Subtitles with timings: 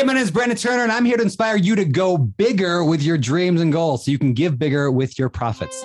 [0.00, 2.82] Hey, my name is Brandon Turner, and I'm here to inspire you to go bigger
[2.82, 5.84] with your dreams and goals so you can give bigger with your profits.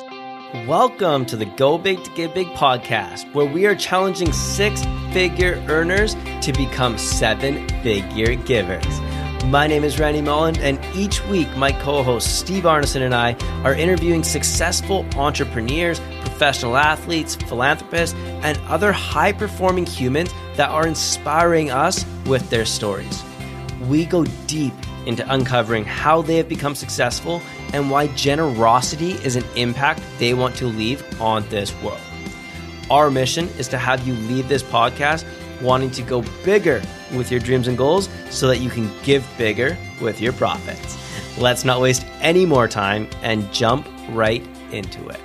[0.66, 5.62] Welcome to the Go Big to Give Big podcast, where we are challenging six figure
[5.68, 9.02] earners to become seven figure givers.
[9.48, 13.34] My name is Randy Mullen, and each week my co host Steve Arneson and I
[13.66, 21.70] are interviewing successful entrepreneurs, professional athletes, philanthropists, and other high performing humans that are inspiring
[21.70, 23.22] us with their stories.
[23.82, 24.74] We go deep
[25.06, 27.42] into uncovering how they have become successful
[27.74, 32.00] and why generosity is an impact they want to leave on this world.
[32.90, 35.26] Our mission is to have you leave this podcast
[35.62, 36.82] wanting to go bigger
[37.16, 40.98] with your dreams and goals so that you can give bigger with your profits.
[41.38, 45.20] Let's not waste any more time and jump right into it.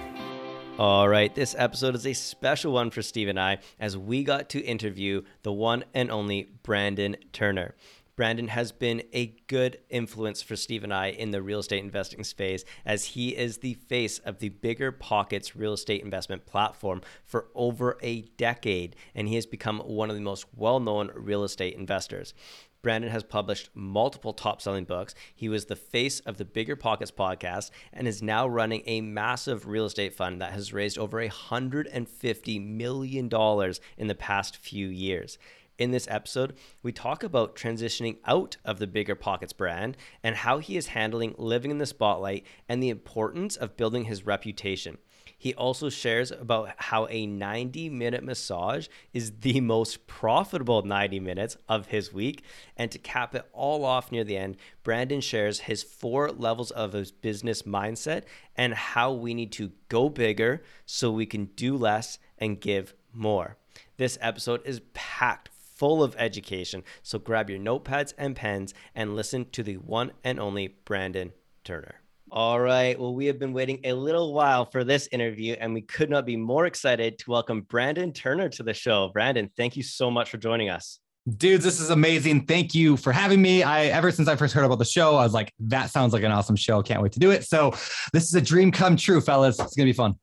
[0.78, 4.48] All right, this episode is a special one for Steve and I as we got
[4.50, 7.74] to interview the one and only Brandon Turner.
[8.20, 12.22] Brandon has been a good influence for Steve and I in the real estate investing
[12.22, 17.46] space as he is the face of the Bigger Pockets real estate investment platform for
[17.54, 21.76] over a decade, and he has become one of the most well known real estate
[21.76, 22.34] investors.
[22.82, 25.14] Brandon has published multiple top selling books.
[25.34, 29.66] He was the face of the Bigger Pockets podcast and is now running a massive
[29.66, 33.30] real estate fund that has raised over $150 million
[33.96, 35.38] in the past few years.
[35.80, 40.58] In this episode, we talk about transitioning out of the Bigger Pockets brand and how
[40.58, 44.98] he is handling living in the spotlight and the importance of building his reputation.
[45.38, 51.56] He also shares about how a 90 minute massage is the most profitable 90 minutes
[51.66, 52.44] of his week.
[52.76, 56.92] And to cap it all off near the end, Brandon shares his four levels of
[56.92, 62.18] his business mindset and how we need to go bigger so we can do less
[62.36, 63.56] and give more.
[63.96, 65.48] This episode is packed
[65.80, 66.84] full of education.
[67.02, 71.32] So grab your notepads and pens and listen to the one and only Brandon
[71.64, 71.94] Turner.
[72.30, 73.00] All right.
[73.00, 76.26] Well, we have been waiting a little while for this interview, and we could not
[76.26, 79.08] be more excited to welcome Brandon Turner to the show.
[79.14, 81.00] Brandon, thank you so much for joining us.
[81.36, 82.44] Dudes, this is amazing.
[82.44, 83.62] Thank you for having me.
[83.62, 86.24] I ever since I first heard about the show, I was like, that sounds like
[86.24, 86.82] an awesome show.
[86.82, 87.44] Can't wait to do it.
[87.44, 87.70] So
[88.12, 89.58] this is a dream come true, fellas.
[89.58, 90.14] It's gonna be fun.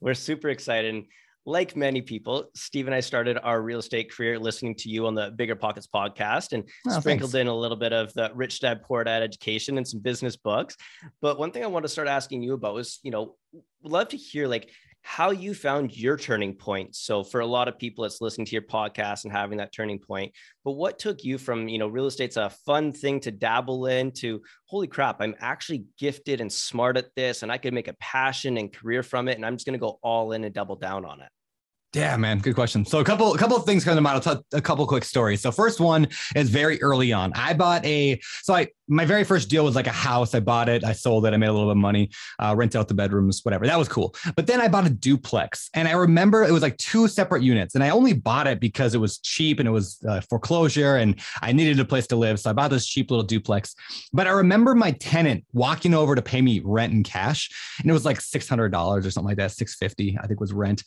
[0.00, 1.04] We're super excited
[1.46, 5.14] like many people, Steve and I started our real estate career listening to you on
[5.14, 7.42] the Bigger Pockets podcast and oh, sprinkled thanks.
[7.42, 10.76] in a little bit of the rich dad, poor dad education and some business books.
[11.20, 13.36] But one thing I want to start asking you about is, you know,
[13.82, 14.70] love to hear like
[15.06, 16.96] how you found your turning point.
[16.96, 19.98] So for a lot of people, it's listening to your podcast and having that turning
[19.98, 20.32] point.
[20.64, 24.12] But what took you from, you know, real estate's a fun thing to dabble in
[24.12, 27.96] to holy crap, I'm actually gifted and smart at this and I could make a
[28.00, 29.36] passion and career from it.
[29.36, 31.28] And I'm just going to go all in and double down on it.
[31.94, 32.84] Yeah, man, good question.
[32.84, 34.16] So a couple, a couple of things come to mind.
[34.16, 35.40] I'll tell a couple quick stories.
[35.40, 37.32] So first one is very early on.
[37.34, 40.34] I bought a, so I my very first deal was like a house.
[40.34, 42.76] I bought it, I sold it, I made a little bit of money, uh, rent
[42.76, 43.66] out the bedrooms, whatever.
[43.66, 44.14] That was cool.
[44.36, 47.74] But then I bought a duplex, and I remember it was like two separate units,
[47.74, 51.20] and I only bought it because it was cheap and it was uh, foreclosure, and
[51.42, 52.40] I needed a place to live.
[52.40, 53.74] So I bought this cheap little duplex.
[54.12, 57.92] But I remember my tenant walking over to pay me rent in cash, and it
[57.92, 60.82] was like six hundred dollars or something like that, six fifty, I think was rent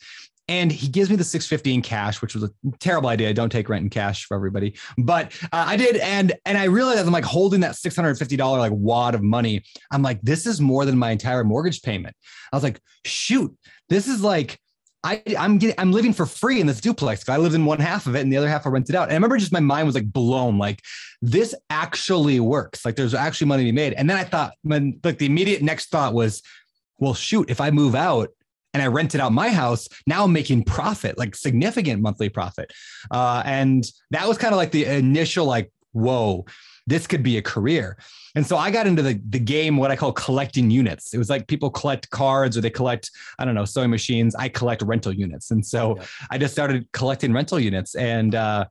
[0.48, 3.50] and he gives me the 650 in cash which was a terrible idea I don't
[3.50, 7.12] take rent in cash for everybody but uh, i did and and i realized i'm
[7.12, 11.10] like holding that $650 like wad of money i'm like this is more than my
[11.10, 12.14] entire mortgage payment
[12.52, 13.54] i was like shoot
[13.88, 14.58] this is like
[15.04, 17.28] I, I'm getting, I'm living for free in this duplex.
[17.28, 19.04] I lived in one half of it and the other half I rented out.
[19.04, 20.82] And I remember just my mind was like blown, like
[21.22, 22.84] this actually works.
[22.84, 23.92] Like there's actually money to be made.
[23.92, 26.42] And then I thought, when like the immediate next thought was,
[26.98, 28.30] well, shoot, if I move out,
[28.74, 32.72] and I rented out my house, now I'm making profit, like significant monthly profit.
[33.10, 36.44] Uh, and that was kind of like the initial, like, whoa,
[36.88, 37.96] this could be a career.
[38.34, 41.12] And so I got into the, the game, what I call collecting units.
[41.12, 44.34] It was like people collect cards or they collect, I don't know, sewing machines.
[44.34, 45.50] I collect rental units.
[45.50, 46.04] And so yeah.
[46.30, 47.94] I just started collecting rental units.
[47.94, 48.66] And uh,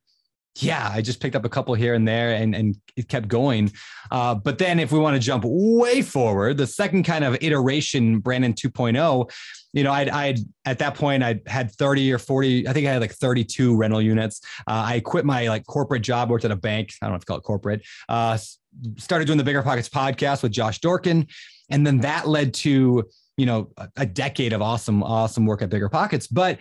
[0.63, 3.72] yeah, I just picked up a couple here and there and, and it kept going.
[4.12, 8.20] Uh, but then if we want to jump way forward, the second kind of iteration,
[8.20, 9.32] Brandon 2.0,
[9.73, 12.91] you know, I'd, I'd at that point I had 30 or 40, I think I
[12.93, 14.41] had like 32 rental units.
[14.67, 16.93] Uh, I quit my like corporate job, worked at a bank.
[17.02, 17.85] I don't know if call it corporate.
[18.09, 18.37] Uh,
[18.97, 21.28] started doing the Bigger Pockets podcast with Josh Dorkin,
[21.70, 25.90] and then that led to you know a decade of awesome awesome work at bigger
[25.90, 26.58] pockets but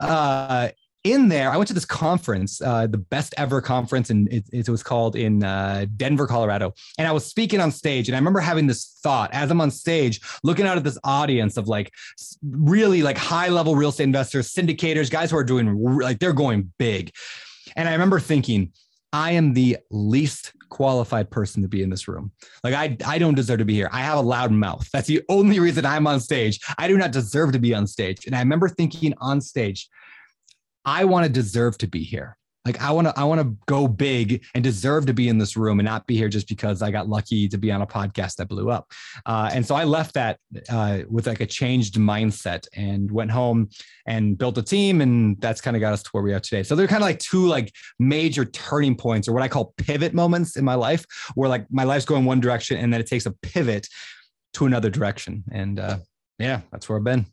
[0.00, 0.68] uh
[1.12, 4.68] in there, I went to this conference, uh, the best ever conference, and it, it
[4.68, 6.74] was called in uh, Denver, Colorado.
[6.98, 9.70] And I was speaking on stage, and I remember having this thought as I'm on
[9.70, 11.92] stage, looking out at this audience of like
[12.42, 16.72] really like high level real estate investors, syndicators, guys who are doing like they're going
[16.78, 17.12] big.
[17.76, 18.72] And I remember thinking,
[19.12, 22.32] I am the least qualified person to be in this room.
[22.64, 23.88] Like I, I don't deserve to be here.
[23.92, 24.88] I have a loud mouth.
[24.92, 26.58] That's the only reason I'm on stage.
[26.78, 28.26] I do not deserve to be on stage.
[28.26, 29.88] And I remember thinking on stage,
[30.86, 32.36] I want to deserve to be here.
[32.64, 35.56] Like I want to, I want to go big and deserve to be in this
[35.56, 38.36] room and not be here just because I got lucky to be on a podcast
[38.36, 38.90] that blew up.
[39.24, 43.68] Uh, and so I left that uh, with like a changed mindset and went home
[44.06, 46.64] and built a team, and that's kind of got us to where we are today.
[46.64, 50.12] So they're kind of like two like major turning points, or what I call pivot
[50.12, 51.06] moments in my life,
[51.36, 53.88] where like my life's going one direction and then it takes a pivot
[54.54, 55.44] to another direction.
[55.52, 55.98] And uh,
[56.40, 57.26] yeah, that's where I've been.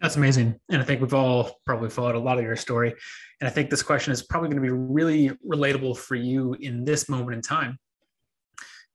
[0.00, 0.58] That's amazing.
[0.70, 2.94] And I think we've all probably followed a lot of your story.
[3.40, 6.84] And I think this question is probably going to be really relatable for you in
[6.84, 7.78] this moment in time.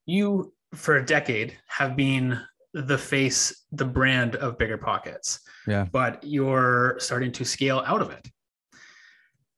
[0.06, 2.40] You, for a decade, have been
[2.74, 5.42] the face, the brand of Bigger Pockets.
[5.68, 5.86] Yeah.
[5.92, 8.28] But you're starting to scale out of it.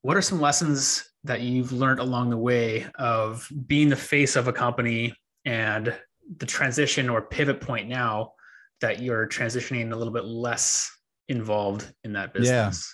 [0.01, 4.47] What are some lessons that you've learned along the way of being the face of
[4.47, 5.15] a company
[5.45, 5.95] and
[6.38, 8.33] the transition or pivot point now
[8.81, 10.92] that you're transitioning a little bit less
[11.30, 12.94] involved in that business.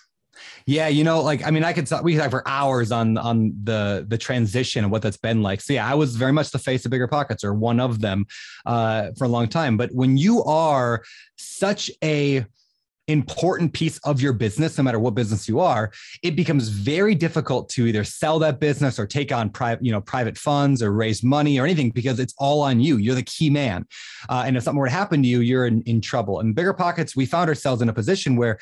[0.66, 0.86] Yeah.
[0.86, 3.18] yeah, you know, like I mean, I could talk, we could talk for hours on
[3.18, 5.60] on the the transition and what that's been like.
[5.60, 8.26] So yeah, I was very much the face of bigger pockets or one of them
[8.66, 9.76] uh, for a long time.
[9.76, 11.02] But when you are
[11.36, 12.44] such a
[13.08, 17.68] important piece of your business, no matter what business you are, it becomes very difficult
[17.70, 21.22] to either sell that business or take on private, you know, private funds or raise
[21.22, 22.96] money or anything because it's all on you.
[22.98, 23.86] You're the key man,
[24.28, 26.40] uh, and if something were to happen to you, you're in, in trouble.
[26.40, 28.58] And bigger pockets, we found ourselves in a position where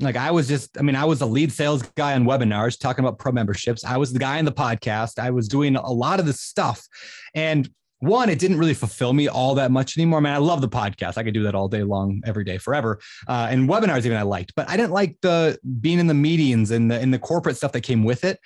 [0.00, 3.04] like I was just, I mean, I was a lead sales guy on webinars talking
[3.04, 3.84] about pro memberships.
[3.84, 5.18] I was the guy in the podcast.
[5.18, 6.86] I was doing a lot of this stuff.
[7.34, 7.70] And
[8.02, 10.18] one, it didn't really fulfill me all that much anymore.
[10.18, 11.16] I mean, I love the podcast.
[11.16, 12.98] I could do that all day long, every day, forever.
[13.28, 16.72] Uh, and webinars, even I liked, but I didn't like the being in the meetings
[16.72, 18.40] and the the corporate stuff that came with it.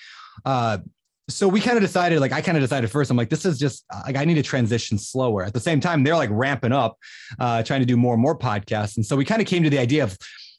[0.45, 0.79] Uh,
[1.29, 3.59] so we kind of decided, like I kind of decided first, I'm like, this is
[3.59, 5.43] just like I need to transition slower.
[5.43, 6.99] At the same time, they're like ramping up,
[7.39, 8.97] uh, trying to do more and more podcasts.
[8.97, 10.19] And so we kind of came to the idea of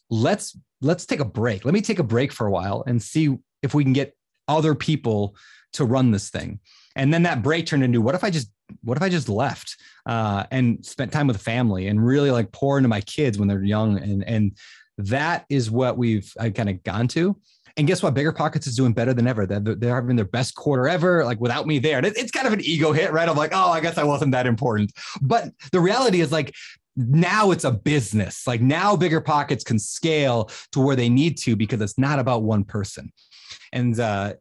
[0.10, 1.66] let's let's take a break.
[1.66, 4.16] Let me take a break for a while and see if we can get
[4.48, 5.36] other people
[5.74, 6.60] to run this thing.
[6.98, 8.52] And then that break turned into what if I just
[8.84, 12.78] what if I just left uh, and spent time with family and really like pour
[12.78, 14.58] into my kids when they're young and and
[14.98, 17.38] that is what we've kind of gone to.
[17.78, 18.16] And guess what?
[18.16, 19.46] Bigger Pockets is doing better than ever.
[19.46, 22.00] They're, they're having their best quarter ever, like without me there.
[22.00, 23.30] And it's kind of an ego hit, right?
[23.30, 24.92] I'm like, oh, I guess I wasn't that important.
[25.22, 26.56] But the reality is like
[26.96, 28.48] now it's a business.
[28.48, 32.42] Like now bigger pockets can scale to where they need to because it's not about
[32.42, 33.14] one person.
[33.72, 34.34] And uh,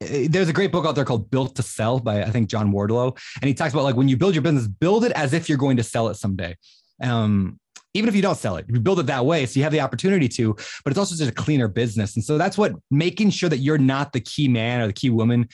[0.00, 3.18] there's a great book out there called Built to Sell by I think John Warrillow,
[3.40, 5.58] and he talks about like when you build your business, build it as if you're
[5.58, 6.56] going to sell it someday.
[7.02, 7.58] Um,
[7.92, 9.46] even if you don't sell it, you build it that way.
[9.46, 10.54] So you have the opportunity to,
[10.84, 12.14] but it's also just a cleaner business.
[12.14, 15.10] And so that's what making sure that you're not the key man or the key
[15.10, 15.48] woman.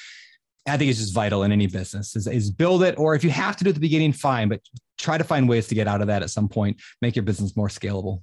[0.68, 2.98] I think is just vital in any business is, is build it.
[2.98, 4.60] Or if you have to do it at the beginning, fine, but
[4.98, 7.56] try to find ways to get out of that at some point, make your business
[7.56, 8.22] more scalable.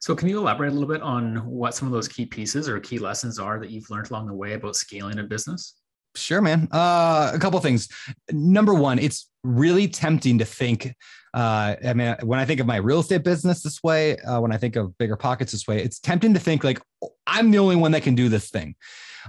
[0.00, 2.78] So, can you elaborate a little bit on what some of those key pieces or
[2.80, 5.74] key lessons are that you've learned along the way about scaling a business?
[6.16, 6.68] Sure, man.
[6.70, 7.88] Uh, a couple things.
[8.30, 10.94] Number one, it's really tempting to think.
[11.32, 14.52] Uh, I mean, when I think of my real estate business this way, uh, when
[14.52, 16.80] I think of bigger pockets this way, it's tempting to think like
[17.26, 18.76] I'm the only one that can do this thing.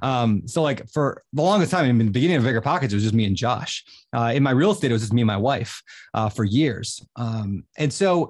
[0.02, 3.04] Um, so like for the longest time, in the beginning of bigger pockets, it was
[3.04, 3.84] just me and Josh.
[4.14, 5.82] Uh, in my real estate, it was just me and my wife
[6.14, 7.04] uh, for years.
[7.16, 8.30] Um, and so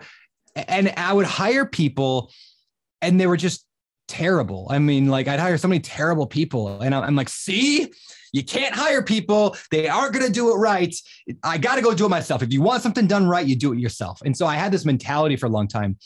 [0.55, 2.31] and I would hire people
[3.01, 3.65] and they were just
[4.07, 4.67] terrible.
[4.69, 7.91] I mean, like I'd hire so many terrible people and I'm like, see,
[8.31, 9.55] you can't hire people.
[9.71, 10.93] They aren't going to do it right.
[11.43, 12.43] I got to go do it myself.
[12.43, 14.21] If you want something done right, you do it yourself.
[14.25, 15.97] And so I had this mentality for a long time.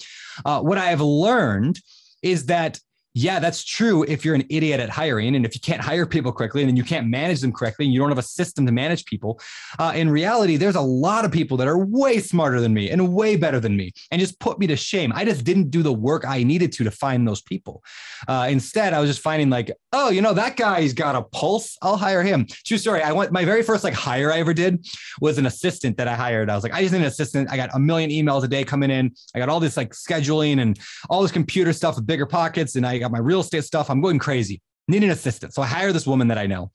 [0.46, 1.80] Uh, what I have learned
[2.22, 2.80] is that
[3.14, 6.32] yeah, that's true if you're an idiot at hiring and if you can't hire people
[6.32, 8.72] quickly and then you can't manage them correctly and you don't have a system to
[8.72, 9.40] manage people.
[9.80, 13.14] Uh, in reality, there's a lot of people that are way smarter than me and
[13.14, 15.12] way better than me and just put me to shame.
[15.16, 17.84] I just didn't do the work I needed to to find those people.
[18.28, 21.78] Uh, instead, I was just finding like, oh, you know, that guy's got a pulse.
[21.82, 22.46] I'll hire him.
[22.66, 23.02] True story.
[23.02, 24.86] I went, my very first like hire I ever did
[25.20, 26.50] was an assistant that I hired.
[26.50, 27.50] I was like, I just need an assistant.
[27.52, 29.14] I got a million emails a day coming in.
[29.34, 32.76] I got all this like scheduling and all this computer stuff with bigger pockets.
[32.76, 33.90] And I got my real estate stuff.
[33.90, 34.62] I'm going crazy.
[34.88, 35.54] Need an assistant.
[35.54, 36.72] So I hire this woman that I know.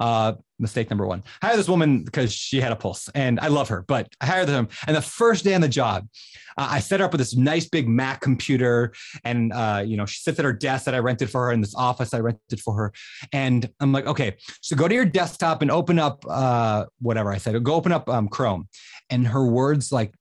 [0.00, 1.22] Uh, mistake number one.
[1.42, 4.48] Hire this woman because she had a pulse and I love her, but I hired
[4.48, 4.68] them.
[4.86, 6.08] And the first day on the job,
[6.56, 8.94] uh, I set her up with this nice big Mac computer.
[9.22, 11.60] And, uh, you know, she sits at her desk that I rented for her in
[11.60, 12.92] this office I rented for her.
[13.34, 17.36] And I'm like, okay, so go to your desktop and open up uh, whatever I
[17.36, 17.62] said.
[17.62, 18.68] Go open up um, Chrome.
[19.10, 20.14] And her words like,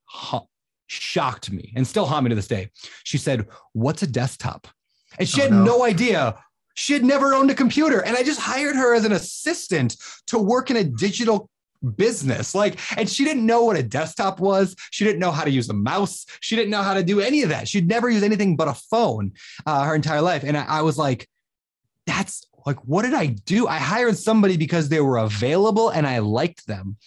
[0.87, 2.69] shocked me and still haunt me to this day.
[3.03, 4.67] She said, What's a desktop?
[5.17, 5.63] And she oh, had no.
[5.63, 6.35] no idea.
[6.75, 8.03] She had never owned a computer.
[8.03, 9.97] And I just hired her as an assistant
[10.27, 11.49] to work in a digital
[11.95, 12.53] business.
[12.53, 14.75] Like, and she didn't know what a desktop was.
[14.91, 16.25] She didn't know how to use a mouse.
[16.39, 17.67] She didn't know how to do any of that.
[17.67, 19.33] She'd never used anything but a phone
[19.65, 20.43] uh, her entire life.
[20.43, 21.27] And I, I was like,
[22.05, 23.67] that's like, what did I do?
[23.67, 26.97] I hired somebody because they were available and I liked them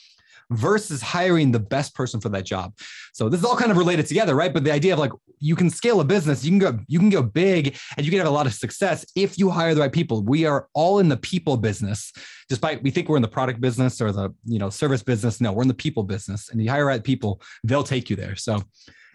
[0.51, 2.75] versus hiring the best person for that job.
[3.13, 4.53] So this is all kind of related together, right?
[4.53, 7.09] But the idea of like you can scale a business, you can go you can
[7.09, 9.93] go big and you can have a lot of success if you hire the right
[9.93, 10.23] people.
[10.23, 12.13] We are all in the people business.
[12.49, 15.53] Despite we think we're in the product business or the, you know, service business, no,
[15.53, 16.51] we're in the people business.
[16.51, 18.37] And you hire right people, they'll take you there.
[18.37, 18.63] So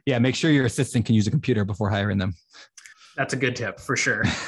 [0.05, 2.33] yeah, make sure your assistant can use a computer before hiring them.
[3.15, 4.23] That's a good tip for sure.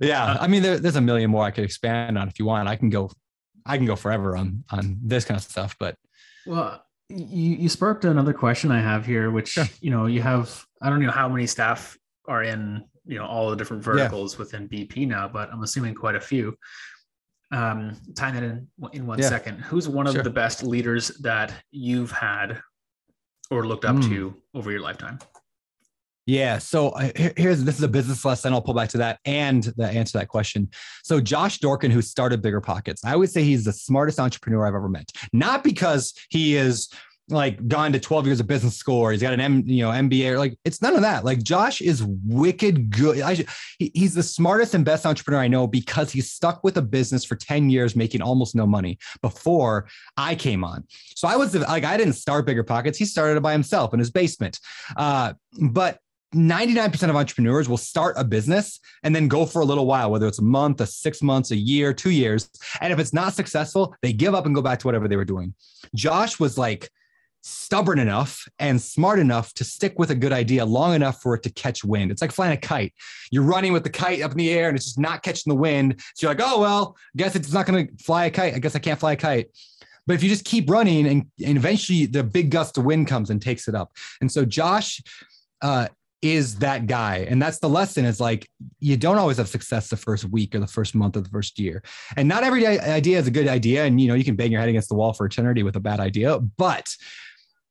[0.00, 2.68] yeah, I mean, there, there's a million more I could expand on if you want.
[2.68, 3.10] I can go
[3.66, 5.76] I can go forever on on this kind of stuff.
[5.78, 5.96] But
[6.46, 9.64] well, you you sparked another question I have here, which sure.
[9.80, 13.50] you know you have I don't know how many staff are in you know all
[13.50, 14.38] the different verticals yeah.
[14.38, 16.56] within BP now, but I'm assuming quite a few.
[17.52, 19.28] Um, tying that in in one yeah.
[19.28, 20.22] second, who's one of sure.
[20.22, 22.60] the best leaders that you've had
[23.50, 24.08] or looked up mm.
[24.08, 25.18] to over your lifetime?
[26.30, 26.58] Yeah.
[26.58, 28.52] So uh, here's this is a business lesson.
[28.52, 30.68] I'll pull back to that and the answer to that question.
[31.02, 34.76] So Josh Dorkin, who started Bigger Pockets, I would say he's the smartest entrepreneur I've
[34.76, 35.10] ever met.
[35.32, 36.88] Not because he is
[37.30, 39.90] like gone to 12 years of business school or he's got an M, you know,
[39.90, 41.24] MBA or like it's none of that.
[41.24, 43.22] Like Josh is wicked good.
[43.22, 43.44] I,
[43.80, 47.24] he, he's the smartest and best entrepreneur I know because he's stuck with a business
[47.24, 50.84] for 10 years making almost no money before I came on.
[51.16, 52.98] So I was like, I didn't start Bigger Pockets.
[52.98, 54.60] He started it by himself in his basement.
[54.96, 55.98] Uh, but
[56.34, 60.28] 99% of entrepreneurs will start a business and then go for a little while, whether
[60.28, 62.48] it's a month, a six months, a year, two years.
[62.80, 65.24] And if it's not successful, they give up and go back to whatever they were
[65.24, 65.54] doing.
[65.94, 66.88] Josh was like
[67.42, 71.42] stubborn enough and smart enough to stick with a good idea long enough for it
[71.42, 72.10] to catch wind.
[72.10, 72.92] It's like flying a kite.
[73.30, 75.58] You're running with the kite up in the air and it's just not catching the
[75.58, 76.00] wind.
[76.14, 78.54] So you're like, oh, well, I guess it's not going to fly a kite.
[78.54, 79.48] I guess I can't fly a kite.
[80.06, 83.30] But if you just keep running and, and eventually the big gust of wind comes
[83.30, 83.92] and takes it up.
[84.20, 85.02] And so Josh,
[85.62, 85.88] uh,
[86.22, 87.26] is that guy.
[87.28, 88.48] And that's the lesson is like
[88.78, 91.58] you don't always have success the first week or the first month or the first
[91.58, 91.82] year.
[92.16, 94.60] And not every idea is a good idea and you know you can bang your
[94.60, 96.38] head against the wall for eternity with a bad idea.
[96.38, 96.94] But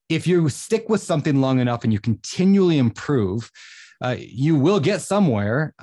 [0.07, 3.51] if you stick with something long enough and you continually improve
[4.01, 5.73] uh, you will get somewhere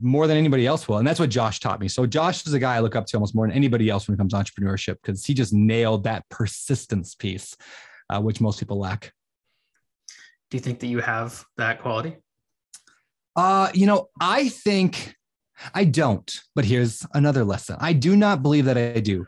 [0.00, 0.98] more than anybody else will.
[0.98, 1.88] And that's what josh taught me.
[1.88, 4.14] So josh is a guy i look up to almost more than anybody else when
[4.14, 7.56] it comes to entrepreneurship because he just nailed that persistence piece
[8.10, 9.12] uh, which most people lack
[10.50, 12.16] do you think that you have that quality?
[13.36, 15.14] Uh, you know, I think
[15.74, 17.76] I don't, but here's another lesson.
[17.80, 19.26] I do not believe that I do,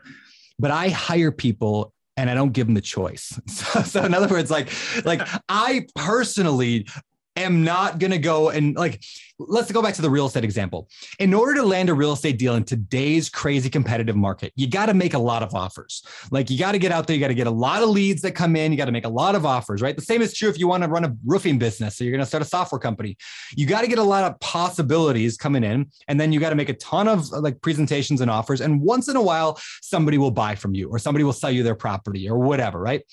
[0.59, 3.39] but I hire people and I don't give them the choice.
[3.47, 4.69] So, so in other words, like,
[5.05, 6.87] like I personally
[7.35, 9.01] am not going to go and like
[9.39, 10.89] let's go back to the real estate example.
[11.19, 14.87] In order to land a real estate deal in today's crazy competitive market, you got
[14.87, 16.03] to make a lot of offers.
[16.29, 18.21] Like you got to get out there, you got to get a lot of leads
[18.21, 19.95] that come in, you got to make a lot of offers, right?
[19.95, 22.21] The same is true if you want to run a roofing business, so you're going
[22.21, 23.17] to start a software company.
[23.55, 26.55] You got to get a lot of possibilities coming in and then you got to
[26.55, 30.31] make a ton of like presentations and offers and once in a while somebody will
[30.31, 33.03] buy from you or somebody will sell you their property or whatever, right?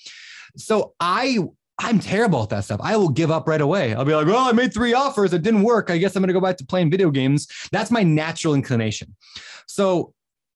[0.57, 1.39] So I
[1.79, 2.81] I'm terrible at that stuff.
[2.83, 3.93] I will give up right away.
[3.93, 5.33] I'll be like, well, I made three offers.
[5.33, 5.89] It didn't work.
[5.89, 7.47] I guess I'm going to go back to playing video games.
[7.71, 9.15] That's my natural inclination.
[9.65, 10.13] So,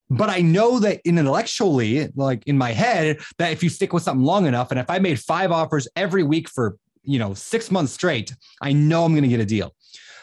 [0.09, 4.25] but I know that intellectually, like in my head, that if you stick with something
[4.25, 7.93] long enough, and if I made five offers every week for, you know, six months
[7.93, 9.73] straight, I know I'm going to get a deal.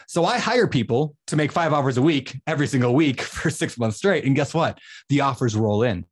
[0.05, 3.77] So I hire people to make five offers a week every single week for six
[3.77, 4.23] months straight.
[4.25, 4.77] And guess what?
[5.09, 6.05] The offers roll in.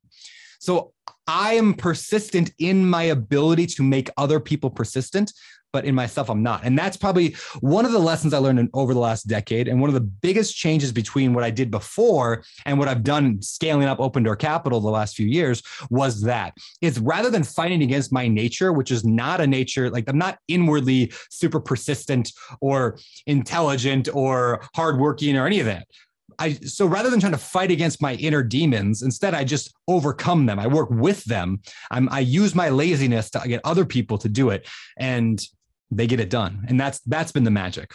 [0.60, 0.93] So
[1.29, 5.31] I am persistent in my ability to make other people persistent,
[5.71, 6.63] but in myself, I'm not.
[6.63, 9.67] And that's probably one of the lessons I learned in, over the last decade.
[9.67, 13.43] And one of the biggest changes between what I did before and what I've done
[13.43, 17.83] scaling up Open Door Capital the last few years was that is rather than fighting
[17.83, 22.98] against my nature, which is not a nature, like I'm not inwardly super persistent or
[23.27, 25.86] intelligent or hardworking or any of that.
[26.39, 30.46] I so rather than trying to fight against my inner demons, instead I just overcome
[30.46, 30.60] them.
[30.60, 31.62] I work with them.
[31.91, 34.67] I'm, I use my laziness to get other people to do it,
[34.98, 35.41] and
[35.91, 36.65] they get it done.
[36.67, 37.91] And that's that's been the magic.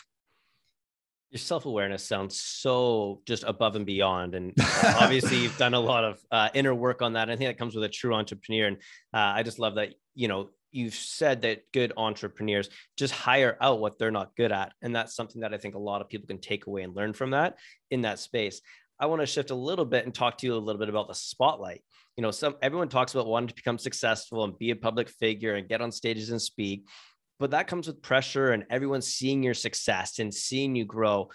[1.31, 5.81] Your self awareness sounds so just above and beyond, and uh, obviously you've done a
[5.81, 7.31] lot of uh, inner work on that.
[7.31, 8.77] I think that comes with a true entrepreneur, and
[9.13, 13.81] uh, I just love that you know you've said that good entrepreneurs just hire out
[13.81, 14.73] what they're not good at.
[14.83, 17.13] And that's something that I think a lot of people can take away and learn
[17.13, 17.59] from that
[17.91, 18.61] in that space.
[18.99, 21.09] I want to shift a little bit and talk to you a little bit about
[21.09, 21.83] the spotlight.
[22.17, 25.55] You know, some everyone talks about wanting to become successful and be a public figure
[25.55, 26.87] and get on stages and speak,
[27.39, 31.29] but that comes with pressure and everyone seeing your success and seeing you grow.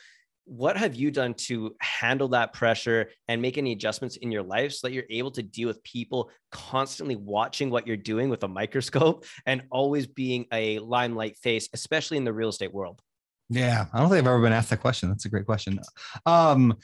[0.49, 4.73] What have you done to handle that pressure and make any adjustments in your life
[4.73, 8.47] so that you're able to deal with people constantly watching what you're doing with a
[8.47, 12.99] microscope and always being a limelight face, especially in the real estate world?
[13.49, 15.09] Yeah, I don't think I've ever been asked that question.
[15.09, 15.79] That's a great question.
[16.25, 16.77] Um,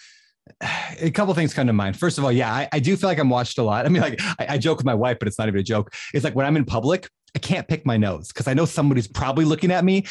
[1.01, 1.97] a couple things come to mind.
[1.97, 3.87] First of all, yeah, I, I, do feel like I'm watched a lot.
[3.87, 5.91] I mean, like I, I, joke with my wife, but it's not even a joke.
[6.13, 9.07] It's like when I'm in public, I can't pick my nose because I know somebody's
[9.07, 10.05] probably looking at me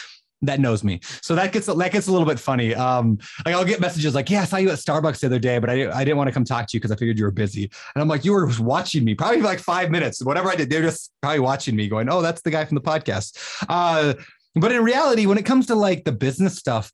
[0.47, 1.01] that knows me.
[1.23, 2.75] So that gets that gets a little bit funny.
[2.75, 5.59] Um, like I'll get messages like, "Yeah, I saw you at Starbucks the other day,
[5.59, 7.31] but I, I didn't want to come talk to you because I figured you were
[7.31, 10.25] busy." And I'm like, "You were watching me, probably like five minutes.
[10.25, 12.83] Whatever I did, they're just probably watching me, going, "Oh, that's the guy from the
[12.83, 14.15] podcast." Uh,
[14.55, 16.93] but in reality, when it comes to like the business stuff,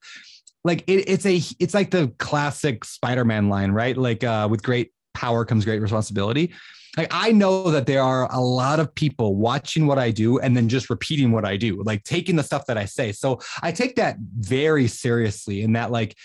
[0.65, 3.97] like it, it's a it's like the classic Spider-Man line, right?
[3.97, 6.53] Like uh, with great power comes great responsibility
[6.97, 10.57] like I know that there are a lot of people watching what I do and
[10.57, 13.13] then just repeating what I do, like taking the stuff that I say.
[13.13, 16.17] So I take that very seriously in that like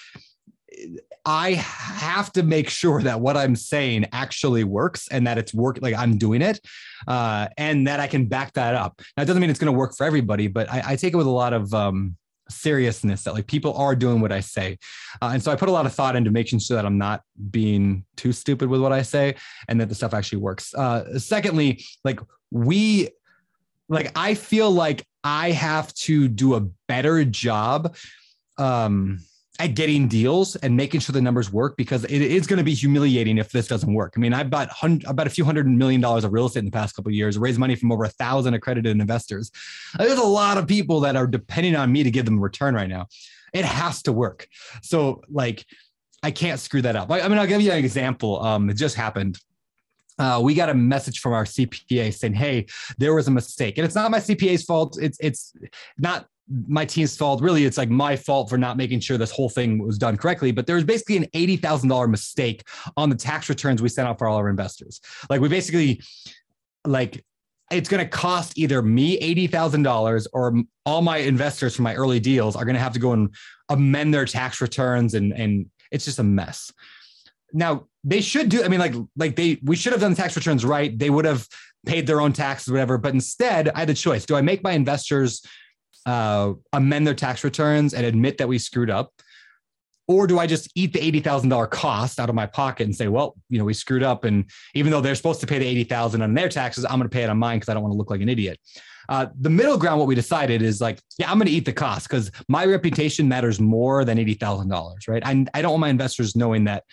[1.26, 5.80] I have to make sure that what I'm saying actually works and that it's work
[5.82, 6.60] like I'm doing it
[7.08, 9.02] uh, and that I can back that up.
[9.18, 11.18] Now it doesn't mean it's going to work for everybody, but I, I take it
[11.18, 12.16] with a lot of um,
[12.50, 14.78] seriousness that like people are doing what I say.
[15.22, 17.22] Uh, and so I put a lot of thought into making sure that I'm not
[17.52, 19.36] being too stupid with what I say
[19.68, 20.74] and that the stuff actually works.
[20.74, 22.20] Uh, secondly, like
[22.52, 23.10] we,
[23.90, 27.96] like I feel like I have to do a better job
[28.58, 29.20] um,
[29.58, 32.74] at getting deals and making sure the numbers work because it is going to be
[32.74, 34.14] humiliating if this doesn't work.
[34.18, 34.70] I mean, I bought
[35.06, 37.38] about a few hundred million dollars of real estate in the past couple of years,
[37.38, 39.52] raised money from over a thousand accredited investors.
[39.98, 42.76] There's a lot of people that are depending on me to give them a return
[42.76, 43.08] right now.
[43.54, 44.48] It has to work.
[44.82, 45.66] So, like,
[46.22, 47.10] I can't screw that up.
[47.10, 48.42] I mean, I'll give you an example.
[48.44, 49.40] Um, it just happened.
[50.20, 52.66] Uh, we got a message from our CPA saying, "Hey,
[52.98, 54.98] there was a mistake," and it's not my CPA's fault.
[55.02, 55.54] It's it's
[55.98, 56.28] not
[56.68, 57.42] my team's fault.
[57.42, 60.52] Really, it's like my fault for not making sure this whole thing was done correctly.
[60.52, 64.08] But there was basically an eighty thousand dollar mistake on the tax returns we sent
[64.08, 65.02] out for all our investors.
[65.30, 66.02] Like we basically,
[66.86, 67.24] like
[67.72, 71.96] it's going to cost either me eighty thousand dollars or all my investors from my
[71.96, 73.34] early deals are going to have to go and
[73.70, 76.72] amend their tax returns, and and it's just a mess.
[77.54, 78.64] Now they should do.
[78.64, 80.98] I mean, like like they we should have done the tax returns right.
[80.98, 81.48] They would have
[81.88, 82.98] paid their own taxes, whatever.
[83.00, 85.42] But instead, I had a choice: do I make my investors
[86.06, 89.12] uh, amend their tax returns and admit that we screwed up?
[90.08, 93.36] Or do I just eat the $80,000 cost out of my pocket and say, well,
[93.50, 94.24] you know, we screwed up.
[94.24, 97.10] And even though they're supposed to pay the 80,000 on their taxes, I'm going to
[97.10, 98.60] pay it on mine because I don't want to look like an idiot.
[99.10, 101.74] Uh, the middle ground, what we decided is like, yeah, I'm going to eat the
[101.74, 105.26] cost because my reputation matters more than $80,000, right?
[105.26, 106.84] I, I don't want my investors knowing that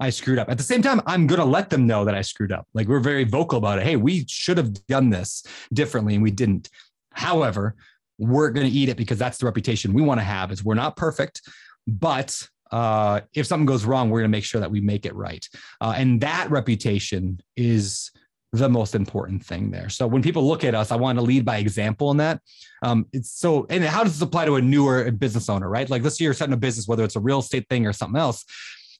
[0.00, 0.50] I screwed up.
[0.50, 2.66] At the same time, I'm going to let them know that I screwed up.
[2.74, 3.84] Like we're very vocal about it.
[3.84, 6.68] Hey, we should have done this differently and we didn't.
[7.12, 7.76] However,
[8.18, 10.74] we're going to eat it because that's the reputation we want to have is we're
[10.74, 11.42] not perfect
[11.86, 15.14] but uh, if something goes wrong we're going to make sure that we make it
[15.14, 15.48] right.
[15.80, 18.10] Uh, and that reputation is
[18.52, 19.88] the most important thing there.
[19.88, 22.40] So when people look at us i want to lead by example in that.
[22.82, 25.88] Um, it's so and how does this apply to a newer business owner right?
[25.88, 28.20] Like let's say you're setting a business whether it's a real estate thing or something
[28.20, 28.44] else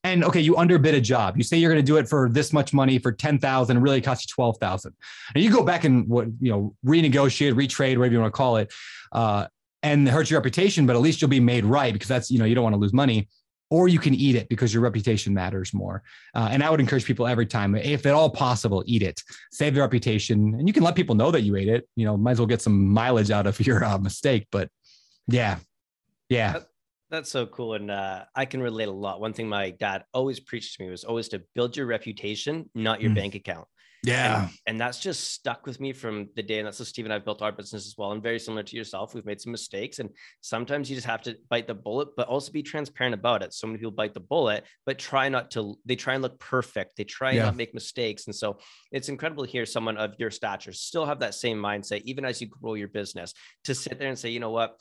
[0.04, 1.36] and okay, you underbid a job.
[1.36, 4.24] You say you're going to do it for this much money for 10,000, really cost
[4.24, 4.94] you 12,000.
[5.34, 8.58] And you go back and what, you know, renegotiate, retrade, whatever you want to call
[8.58, 8.72] it,
[9.12, 9.46] uh,
[9.82, 12.44] and hurt your reputation, but at least you'll be made right because that's, you know,
[12.44, 13.28] you don't want to lose money
[13.70, 16.02] or you can eat it because your reputation matters more.
[16.34, 19.74] Uh, and I would encourage people every time, if at all possible, eat it, save
[19.74, 21.88] the reputation, and you can let people know that you ate it.
[21.96, 24.46] You know, might as well get some mileage out of your uh, mistake.
[24.52, 24.68] But
[25.26, 25.56] yeah,
[26.28, 26.60] yeah.
[27.10, 27.74] That's so cool.
[27.74, 29.20] And uh, I can relate a lot.
[29.20, 33.00] One thing my dad always preached to me was always to build your reputation, not
[33.00, 33.16] your mm.
[33.16, 33.66] bank account.
[34.04, 34.42] Yeah.
[34.42, 36.58] And, and, that's just stuck with me from the day.
[36.58, 38.12] And that's how Steve and I've built our business as well.
[38.12, 39.98] And very similar to yourself, we've made some mistakes.
[39.98, 40.10] And
[40.42, 43.54] sometimes you just have to bite the bullet, but also be transparent about it.
[43.54, 46.96] So many people bite the bullet, but try not to, they try and look perfect.
[46.96, 47.38] They try yeah.
[47.38, 48.26] and not make mistakes.
[48.26, 48.58] And so
[48.92, 52.40] it's incredible to hear someone of your stature still have that same mindset, even as
[52.40, 53.32] you grow your business,
[53.64, 54.78] to sit there and say, you know what?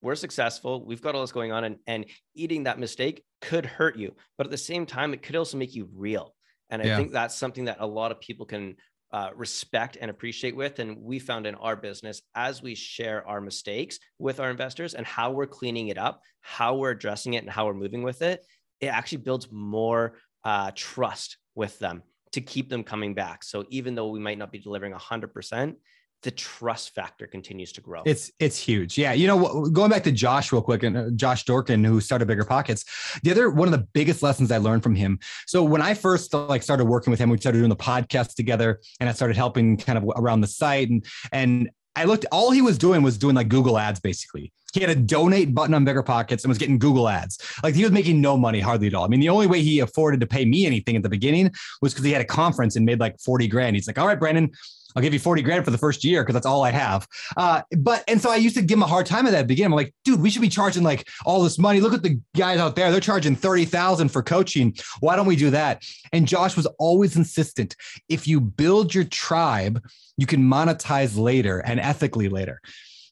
[0.00, 3.96] We're successful we've got all this going on and, and eating that mistake could hurt
[3.96, 6.34] you but at the same time it could also make you real
[6.70, 6.96] and i yeah.
[6.96, 8.76] think that's something that a lot of people can
[9.10, 13.40] uh, respect and appreciate with and we found in our business as we share our
[13.40, 17.48] mistakes with our investors and how we're cleaning it up how we're addressing it and
[17.48, 18.44] how we're moving with it
[18.80, 23.94] it actually builds more uh, trust with them to keep them coming back so even
[23.94, 25.74] though we might not be delivering 100%
[26.22, 28.02] the trust factor continues to grow.
[28.04, 28.98] It's it's huge.
[28.98, 32.26] Yeah, you know, going back to Josh real quick and uh, Josh Dorkin who started
[32.26, 32.84] Bigger Pockets.
[33.22, 35.18] The other one of the biggest lessons I learned from him.
[35.46, 38.80] So when I first like started working with him, we started doing the podcast together
[39.00, 42.62] and I started helping kind of around the site and and I looked, all he
[42.62, 44.52] was doing was doing like Google ads basically.
[44.72, 47.38] He had a donate button on Bigger Pockets and was getting Google ads.
[47.64, 49.04] Like he was making no money hardly at all.
[49.04, 51.50] I mean, the only way he afforded to pay me anything at the beginning
[51.82, 53.74] was because he had a conference and made like 40 grand.
[53.74, 54.50] He's like, all right, Brandon,
[54.96, 57.06] I'll give you 40 grand for the first year because that's all I have.
[57.36, 59.72] Uh, but and so I used to give him a hard time at that beginning.
[59.72, 61.80] I'm like, dude, we should be charging like all this money.
[61.80, 62.90] Look at the guys out there.
[62.90, 64.74] They're charging 30,000 for coaching.
[65.00, 65.82] Why don't we do that?
[66.12, 67.76] And Josh was always insistent.
[68.08, 69.82] If you build your tribe,
[70.16, 72.60] you can monetize later and ethically later.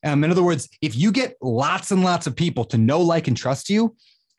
[0.05, 3.29] Um, in other words, if you get lots and lots of people to know, like,
[3.29, 3.97] and trust you,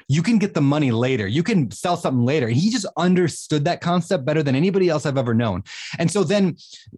[0.10, 1.28] you can get the money later.
[1.28, 2.48] You can sell something later.
[2.48, 5.64] He just understood that concept better than anybody else I've ever known.
[6.00, 6.56] And so then,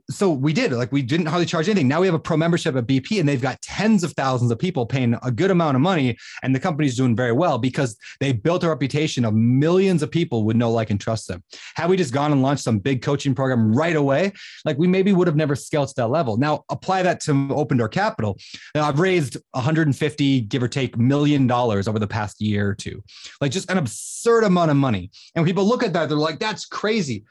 [0.10, 1.88] so we did like we didn't hardly charge anything.
[1.88, 4.60] Now we have a pro membership at BP and they've got tens of thousands of
[4.60, 6.18] people paying a good amount of money.
[6.44, 10.44] And the company's doing very well because they built a reputation of millions of people
[10.46, 11.44] would know, like, and trust them.
[11.76, 14.34] Had we just gone and launched some big coaching program right away,
[14.66, 16.38] like we maybe would have never scaled to that level.
[16.38, 18.38] Now apply that to open door capital.
[18.76, 22.99] Now I've raised 150, give or take, million dollars over the past year or two
[23.42, 25.12] like just an absurd amount of money.
[25.36, 27.26] And people look at that, they're like, that's crazy.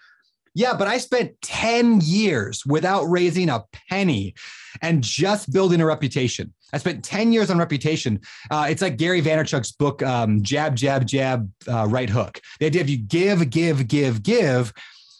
[0.54, 4.34] Yeah, but I spent 10 years without raising a penny
[4.82, 6.52] and just building a reputation.
[6.72, 8.20] I spent 10 years on reputation.
[8.50, 12.40] Uh, it's like Gary Vaynerchuk's book, um, Jab, Jab, Jab, uh, Right Hook.
[12.60, 14.72] The idea of you give, give, give, give.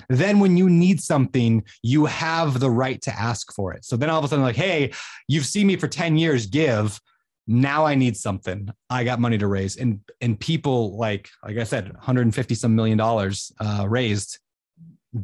[0.09, 3.85] Then when you need something, you have the right to ask for it.
[3.85, 4.93] So then all of a sudden, like, hey,
[5.27, 7.01] you've seen me for 10 years give
[7.49, 8.69] now I need something.
[8.91, 12.99] I got money to raise, and and people like like I said, 150 some million
[12.99, 14.39] dollars uh, raised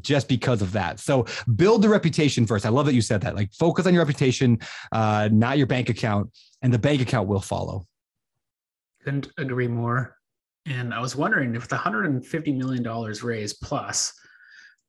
[0.01, 0.99] just because of that.
[0.99, 2.65] So build the reputation first.
[2.65, 3.37] I love that you said that.
[3.37, 4.59] Like focus on your reputation,
[4.91, 6.31] uh, not your bank account,
[6.63, 7.87] and the bank account will follow.
[9.05, 10.17] Couldn't agree more.
[10.67, 14.15] And I was wondering if the 150 million dollars raised plus,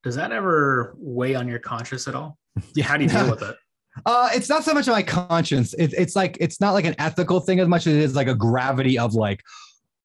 [0.03, 2.37] does that ever weigh on your conscience at all?
[2.73, 2.85] Yeah.
[2.85, 3.57] How do you deal with it?
[4.05, 5.73] Uh, it's not so much my conscience.
[5.75, 8.27] It, it's like it's not like an ethical thing as much as it is like
[8.27, 9.41] a gravity of like,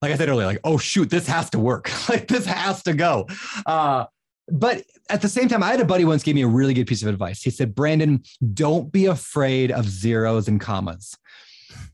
[0.00, 1.90] like I said earlier, like oh shoot, this has to work.
[2.08, 3.26] like this has to go.
[3.66, 4.04] Uh,
[4.48, 6.86] but at the same time, I had a buddy once gave me a really good
[6.86, 7.42] piece of advice.
[7.42, 8.22] He said, Brandon,
[8.54, 11.16] don't be afraid of zeros and commas.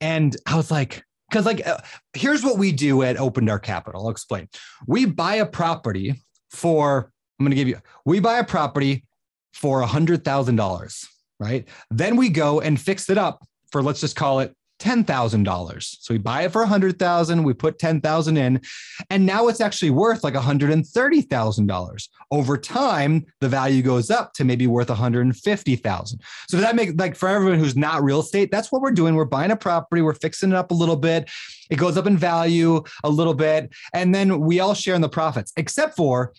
[0.01, 1.79] And I was like, because like uh,
[2.15, 4.05] here's what we do at Open Door Capital.
[4.05, 4.49] I'll explain.
[4.87, 7.79] We buy a property for I'm going to give you.
[8.05, 9.05] We buy a property
[9.53, 11.07] for a hundred thousand dollars
[11.39, 11.67] right?
[11.91, 15.83] Then we go and fix it up for let's just call it $10,000.
[16.01, 18.61] So we buy it for 100,000, we put 10,000 in,
[19.09, 22.09] and now it's actually worth like $130,000.
[22.31, 26.21] Over time, the value goes up to maybe worth 150,000.
[26.49, 29.15] So that make like for everyone who's not real estate, that's what we're doing.
[29.15, 31.31] We're buying a property, we're fixing it up a little bit.
[31.71, 35.09] It goes up in value a little bit, and then we all share in the
[35.09, 35.53] profits.
[35.57, 36.33] Except for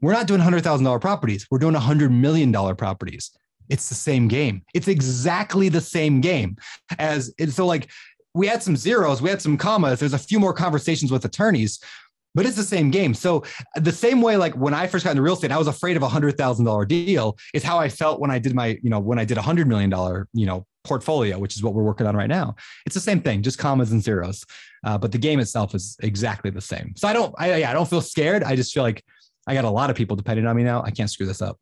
[0.00, 1.46] we're not doing $100,000 properties.
[1.50, 3.30] We're doing $100 million properties
[3.68, 4.62] it's the same game.
[4.74, 6.56] It's exactly the same game
[6.98, 7.90] as so like
[8.34, 10.00] we had some zeros, we had some commas.
[10.00, 11.78] There's a few more conversations with attorneys,
[12.34, 13.14] but it's the same game.
[13.14, 13.44] So
[13.76, 16.02] the same way, like when I first got into real estate, I was afraid of
[16.02, 17.38] a hundred thousand dollar deal.
[17.52, 19.68] Is how I felt when I did my, you know, when I did a hundred
[19.68, 22.56] million dollar, you know, portfolio, which is what we're working on right now.
[22.86, 24.44] It's the same thing, just commas and zeros.
[24.84, 26.92] Uh, but the game itself is exactly the same.
[26.96, 28.44] So I don't, I, I don't feel scared.
[28.44, 29.02] I just feel like
[29.46, 30.82] I got a lot of people depending on me now.
[30.82, 31.58] I can't screw this up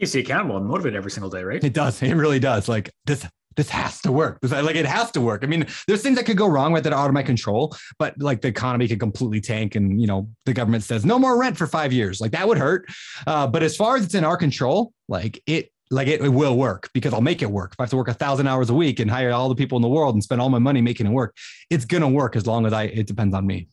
[0.00, 1.62] keeps you accountable and motivated every single day, right?
[1.62, 2.02] It does.
[2.02, 2.68] It really does.
[2.68, 4.40] Like this, this has to work.
[4.40, 5.44] This, like it has to work.
[5.44, 7.76] I mean, there's things that could go wrong with that are out of my control,
[7.98, 11.38] but like the economy could completely tank, and you know the government says no more
[11.38, 12.20] rent for five years.
[12.20, 12.86] Like that would hurt.
[13.26, 16.56] Uh, but as far as it's in our control, like it, like it, it will
[16.56, 17.72] work because I'll make it work.
[17.72, 19.76] If I have to work a thousand hours a week and hire all the people
[19.76, 21.36] in the world and spend all my money making it work,
[21.68, 22.84] it's gonna work as long as I.
[22.84, 23.68] It depends on me.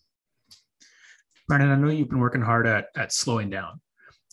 [1.48, 3.80] Brandon, I know you've been working hard at at slowing down.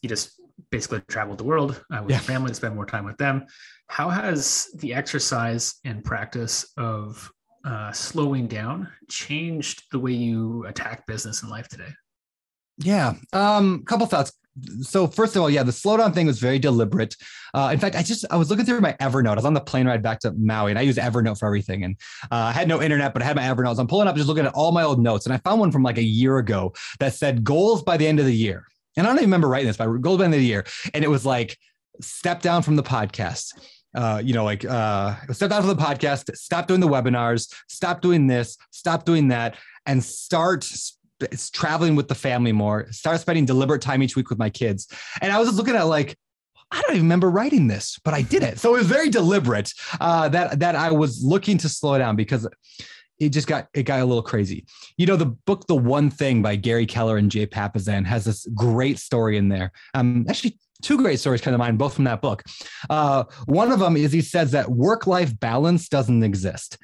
[0.03, 0.41] You just
[0.75, 2.19] basically traveled the world uh, with yeah.
[2.19, 3.47] family to spend more time with them.
[3.87, 7.31] How has the exercise and practice of
[7.65, 11.93] uh, slowing down changed the way you attack business and life today?
[12.79, 14.33] Yeah, um, couple thoughts.
[14.81, 17.15] So first of all, yeah, the slowdown thing was very deliberate.
[17.55, 19.33] Uh, in fact, I just I was looking through my Evernote.
[19.33, 21.85] I was on the plane ride back to Maui, and I use Evernote for everything.
[21.85, 21.97] And
[22.33, 23.79] uh, I had no internet, but I had my Evernote.
[23.79, 25.85] I'm pulling up, just looking at all my old notes, and I found one from
[25.85, 29.11] like a year ago that said goals by the end of the year and I
[29.11, 30.65] don't even remember writing this, but Gold Band of the Year.
[30.93, 31.57] And it was like,
[32.01, 33.55] step down from the podcast.
[33.95, 38.01] Uh, you know, like uh, step down from the podcast, stop doing the webinars, stop
[38.01, 40.69] doing this, stop doing that, and start
[41.53, 44.89] traveling with the family more, start spending deliberate time each week with my kids.
[45.21, 46.17] And I was just looking at like,
[46.73, 48.59] I don't even remember writing this, but I did it.
[48.59, 52.49] So it was very deliberate uh, that that I was looking to slow down because
[53.19, 54.67] it just got it got a little crazy.
[54.97, 58.47] You know, the book The One Thing by Gary Keller and Jay Papasan has this
[58.55, 59.73] great story in there.
[59.95, 62.43] Um, actually two great stories kind of mine, both from that book.
[62.91, 66.77] Uh, one of them is he says that work life balance doesn't exist.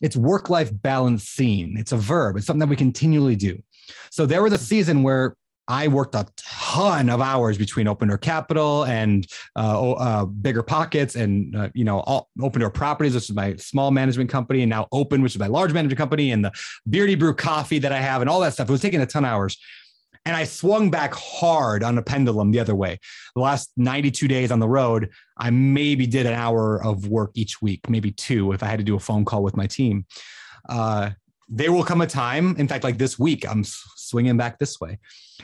[0.00, 1.76] It's work life balancing.
[1.76, 2.36] It's a verb.
[2.36, 3.62] It's something that we continually do.
[4.10, 5.36] So there was a season where
[5.72, 11.16] I worked a ton of hours between Open Door Capital and uh, uh, Bigger Pockets,
[11.16, 14.68] and uh, you know, all Open Door Properties, which is my small management company, and
[14.68, 16.52] now Open, which is my large management company, and the
[16.90, 18.68] Beardy Brew Coffee that I have, and all that stuff.
[18.68, 19.56] It was taking a ton of hours,
[20.26, 23.00] and I swung back hard on a pendulum the other way.
[23.34, 25.08] The last 92 days on the road,
[25.38, 28.84] I maybe did an hour of work each week, maybe two, if I had to
[28.84, 30.04] do a phone call with my team.
[30.68, 31.12] Uh,
[31.48, 33.64] there will come a time, in fact, like this week, I'm
[34.12, 34.98] swinging back this way.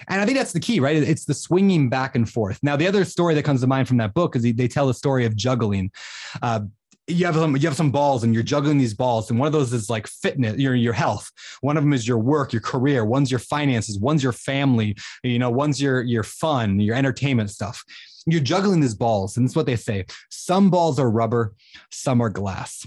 [0.09, 0.97] And I think that's the key, right?
[0.97, 2.59] It's the swinging back and forth.
[2.63, 4.95] Now, the other story that comes to mind from that book is they tell the
[4.95, 5.91] story of juggling.
[6.43, 6.61] Uh,
[7.09, 9.53] you have some you have some balls and you're juggling these balls and one of
[9.53, 11.31] those is like fitness your your health.
[11.62, 13.05] One of them is your work your career.
[13.05, 13.99] One's your finances.
[13.99, 17.83] One's your family you know one's your your fun your entertainment stuff.
[18.27, 21.55] You're juggling these balls and it's what they say some balls are rubber
[21.90, 22.87] some are glass.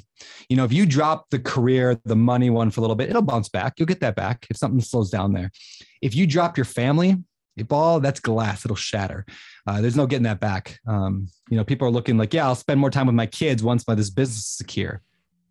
[0.49, 3.23] You know if you drop the career the money one for a little bit it'll
[3.23, 3.73] bounce back.
[3.77, 5.51] You'll get that back if something slows down there.
[6.01, 7.17] If you drop your family
[7.57, 9.25] a ball that's glass it'll shatter
[9.67, 12.55] uh, there's no getting that back um, you know people are looking like yeah i'll
[12.55, 15.01] spend more time with my kids once my this business is secure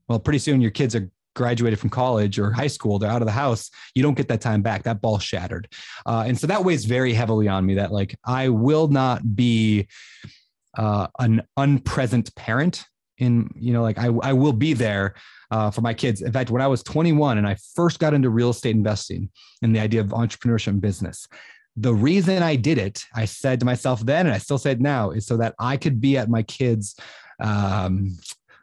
[0.08, 3.26] well pretty soon your kids are graduated from college or high school, they're out of
[3.26, 4.82] the house, you don't get that time back.
[4.82, 5.68] That ball shattered.
[6.06, 9.88] Uh, and so that weighs very heavily on me that like I will not be
[10.76, 12.84] uh, an unpresent parent
[13.18, 15.14] in, you know, like I, I will be there
[15.50, 16.22] uh, for my kids.
[16.22, 19.30] In fact, when I was 21 and I first got into real estate investing
[19.62, 21.26] and the idea of entrepreneurship and business,
[21.76, 24.80] the reason I did it, I said to myself then, and I still say it
[24.80, 26.96] now, is so that I could be at my kids'
[27.40, 28.16] um,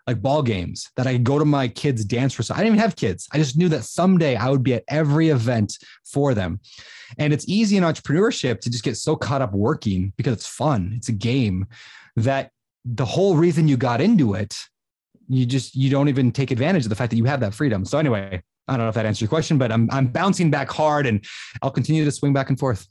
[0.08, 2.60] like ball games that I could go to my kids' dance recital.
[2.60, 3.28] I didn't even have kids.
[3.34, 6.62] I just knew that someday I would be at every event for them.
[7.18, 10.94] And it's easy in entrepreneurship to just get so caught up working because it's fun,
[10.96, 11.68] it's a game
[12.16, 12.52] that
[12.86, 14.56] the whole reason you got into it,
[15.28, 17.84] you just you don't even take advantage of the fact that you have that freedom.
[17.84, 20.72] So anyway, I don't know if that answers your question, but I'm I'm bouncing back
[20.72, 21.24] hard and
[21.62, 22.88] I'll continue to swing back and forth.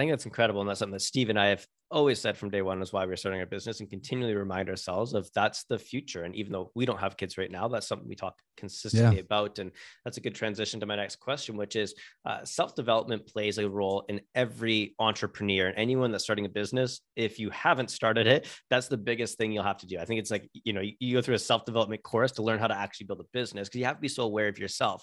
[0.00, 0.62] I think that's incredible.
[0.62, 3.04] And that's something that Steve and I have always said from day one is why
[3.04, 6.22] we're starting our business and continually remind ourselves of that's the future.
[6.22, 9.22] And even though we don't have kids right now, that's something we talk consistently yeah.
[9.22, 9.58] about.
[9.58, 13.58] And that's a good transition to my next question, which is uh, self development plays
[13.58, 17.02] a role in every entrepreneur and anyone that's starting a business.
[17.14, 19.98] If you haven't started it, that's the biggest thing you'll have to do.
[19.98, 22.42] I think it's like, you know, you, you go through a self development course to
[22.42, 24.58] learn how to actually build a business because you have to be so aware of
[24.58, 25.02] yourself.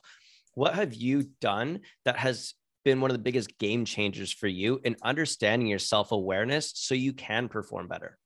[0.56, 2.56] What have you done that has
[2.88, 6.96] been one of the biggest game changers for you in understanding your self awareness so
[6.96, 8.18] you can perform better?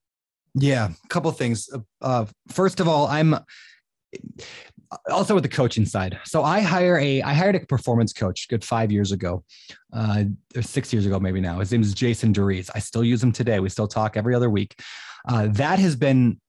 [0.53, 1.67] Yeah, a couple things.
[1.99, 3.35] Uh, first of all, I'm
[5.09, 6.19] also with the coaching side.
[6.25, 9.43] So I hire a I hired a performance coach good five years ago,
[9.93, 11.59] uh, or six years ago maybe now.
[11.59, 12.69] His name is Jason Duriz.
[12.75, 13.59] I still use him today.
[13.59, 14.79] We still talk every other week.
[15.27, 16.39] Uh, that has been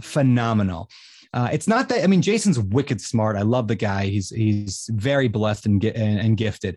[0.00, 0.88] phenomenal.
[1.32, 3.36] Uh, it's not that I mean Jason's wicked smart.
[3.36, 4.06] I love the guy.
[4.06, 6.76] He's he's very blessed and and, and gifted.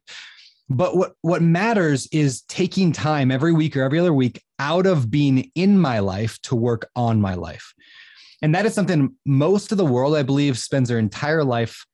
[0.69, 5.12] But what what matters is taking time every week or every other week out of
[5.12, 7.73] being in my life to work on my life.
[8.41, 11.86] And that is something most of the world, I believe, spends their entire life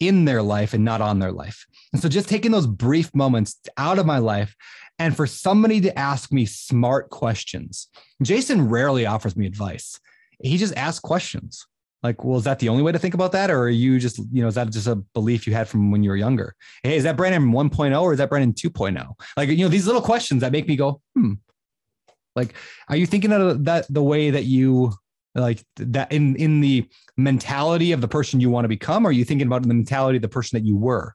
[0.00, 1.64] in their life and not on their life.
[1.92, 4.56] And so just taking those brief moments out of my life
[4.98, 7.88] and for somebody to ask me smart questions.
[8.20, 9.98] Jason rarely offers me advice.
[10.40, 11.66] He just asks questions
[12.02, 13.50] like well is that the only way to think about that?
[13.50, 16.02] Or are you just you know is that just a belief you had from when
[16.02, 16.54] you were younger?
[16.82, 20.02] Hey is that brandon 1.0 or is that brandon 2.0 like you know these little
[20.02, 21.34] questions that make me go hmm.
[22.34, 22.54] Like
[22.88, 24.92] are you thinking of that the way that you
[25.34, 29.06] like that in in the mentality of the person you want to become?
[29.06, 31.14] Or are you thinking about the mentality of the person that you were?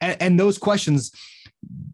[0.00, 1.12] And, and those questions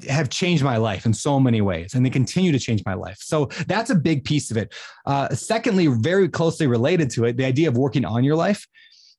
[0.08, 3.18] have changed my life in so many ways and they continue to change my life.
[3.20, 4.74] So that's a big piece of it.
[5.06, 8.66] Uh, secondly very closely related to it the idea of working on your life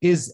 [0.02, 0.34] is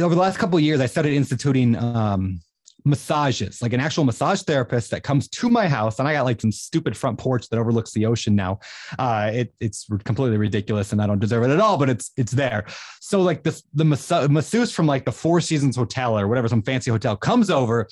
[0.00, 2.40] over the last couple of years i started instituting um,
[2.84, 5.98] massages, like an actual massage therapist that comes to my house.
[5.98, 8.60] And I got like some stupid front porch that overlooks the ocean now.
[8.98, 12.32] Uh, it, it's completely ridiculous and I don't deserve it at all, but it's it's
[12.32, 12.64] there.
[13.00, 16.90] So like this the masseuse from like the Four Seasons Hotel or whatever, some fancy
[16.90, 17.88] hotel comes over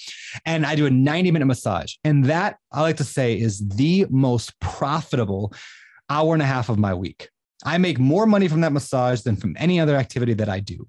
[0.47, 1.95] and I do a 90 minute massage.
[2.05, 5.53] And that I like to say is the most profitable
[6.09, 7.31] hour and a half of my week.
[7.65, 10.89] I make more money from that massage than from any other activity that I do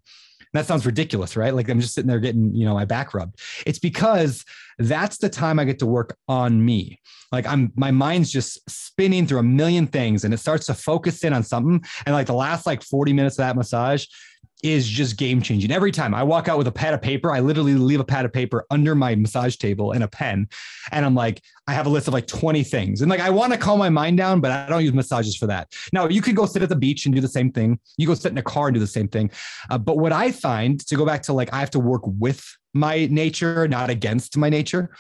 [0.54, 1.54] that sounds ridiculous, right?
[1.54, 3.40] Like I'm just sitting there getting, you know, my back rubbed.
[3.66, 4.44] It's because
[4.78, 7.00] that's the time I get to work on me.
[7.32, 11.24] Like I'm my mind's just spinning through a million things and it starts to focus
[11.24, 11.82] in on something.
[12.06, 14.06] And like the last like 40 minutes of that massage,
[14.64, 15.72] is just game changing.
[15.72, 18.26] Every time I walk out with a pad of paper, I literally leave a pad
[18.26, 20.48] of paper under my massage table and a pen.
[20.92, 23.02] And I'm like, I have a list of like 20 things.
[23.02, 25.48] And like, I want to calm my mind down, but I don't use massages for
[25.48, 25.74] that.
[25.94, 27.80] Now, you could go sit at the beach and do the same thing.
[27.98, 29.32] You go sit in a car and do the same thing.
[29.70, 32.46] Uh, but what I find to go back to like, I have to work with
[32.74, 34.92] my nature, not against my nature,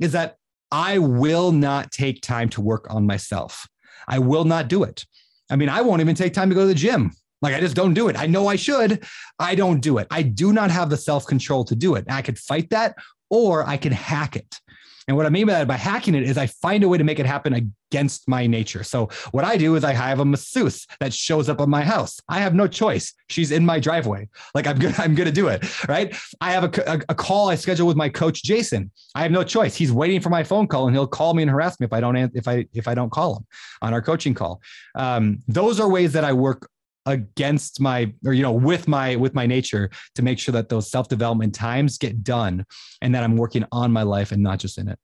[0.00, 0.36] is that
[0.70, 3.68] I will not take time to work on myself.
[4.08, 5.04] I will not do it.
[5.50, 7.12] I mean, I won't even take time to go to the gym.
[7.42, 8.16] Like I just don't do it.
[8.16, 9.04] I know I should.
[9.38, 10.06] I don't do it.
[10.10, 12.06] I do not have the self control to do it.
[12.08, 12.96] I could fight that
[13.28, 14.60] or I can hack it.
[15.08, 17.04] And what I mean by that, by hacking it, is I find a way to
[17.04, 17.54] make it happen
[17.92, 18.84] against my nature.
[18.84, 22.20] So what I do is I have a masseuse that shows up at my house.
[22.28, 23.12] I have no choice.
[23.28, 24.28] She's in my driveway.
[24.54, 26.16] Like I'm gonna, I'm gonna do it, right?
[26.40, 28.92] I have a, a, a call I schedule with my coach Jason.
[29.14, 29.74] I have no choice.
[29.74, 32.00] He's waiting for my phone call, and he'll call me and harass me if I
[32.00, 33.46] don't if I if I don't call him
[33.82, 34.60] on our coaching call.
[34.94, 36.68] Um, those are ways that I work
[37.06, 40.90] against my or you know with my with my nature to make sure that those
[40.90, 42.64] self-development times get done
[43.00, 44.98] and that i'm working on my life and not just in it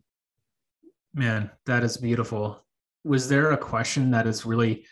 [1.14, 2.64] man that is beautiful
[3.04, 4.84] was there a question that is really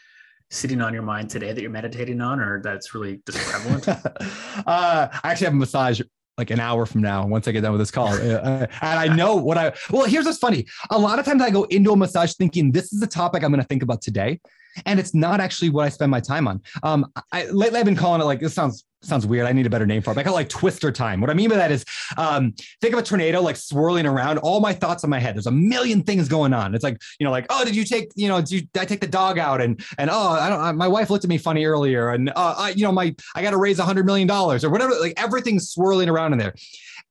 [0.50, 3.88] sitting on your mind today that you're meditating on or that's really just prevalent
[4.66, 6.00] uh, i actually have a massage
[6.38, 8.08] like an hour from now once I get done with this call.
[8.26, 10.66] Uh, and I know what I, well, here's what's funny.
[10.90, 13.50] A lot of times I go into a massage thinking this is the topic I'm
[13.50, 14.40] going to think about today
[14.84, 16.60] and it's not actually what I spend my time on.
[16.82, 19.46] Um, I, lately, I've been calling it like this sounds sounds weird.
[19.46, 20.18] I need a better name for it.
[20.18, 21.20] I call it like twister time.
[21.20, 21.84] What I mean by that is,
[22.16, 24.38] um, think of a tornado like swirling around.
[24.38, 25.36] All my thoughts in my head.
[25.36, 26.74] There's a million things going on.
[26.74, 28.84] It's like you know, like oh, did you take you know, did, you, did I
[28.84, 29.60] take the dog out?
[29.60, 30.60] And and oh, I don't.
[30.60, 33.42] I, My wife looked at me funny earlier, and uh, I, you know, my I
[33.42, 34.92] got to raise a hundred million dollars or whatever.
[35.00, 36.54] Like everything's swirling around in there.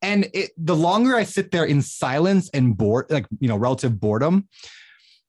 [0.01, 3.99] And it, the longer I sit there in silence and bored, like you know, relative
[3.99, 4.47] boredom,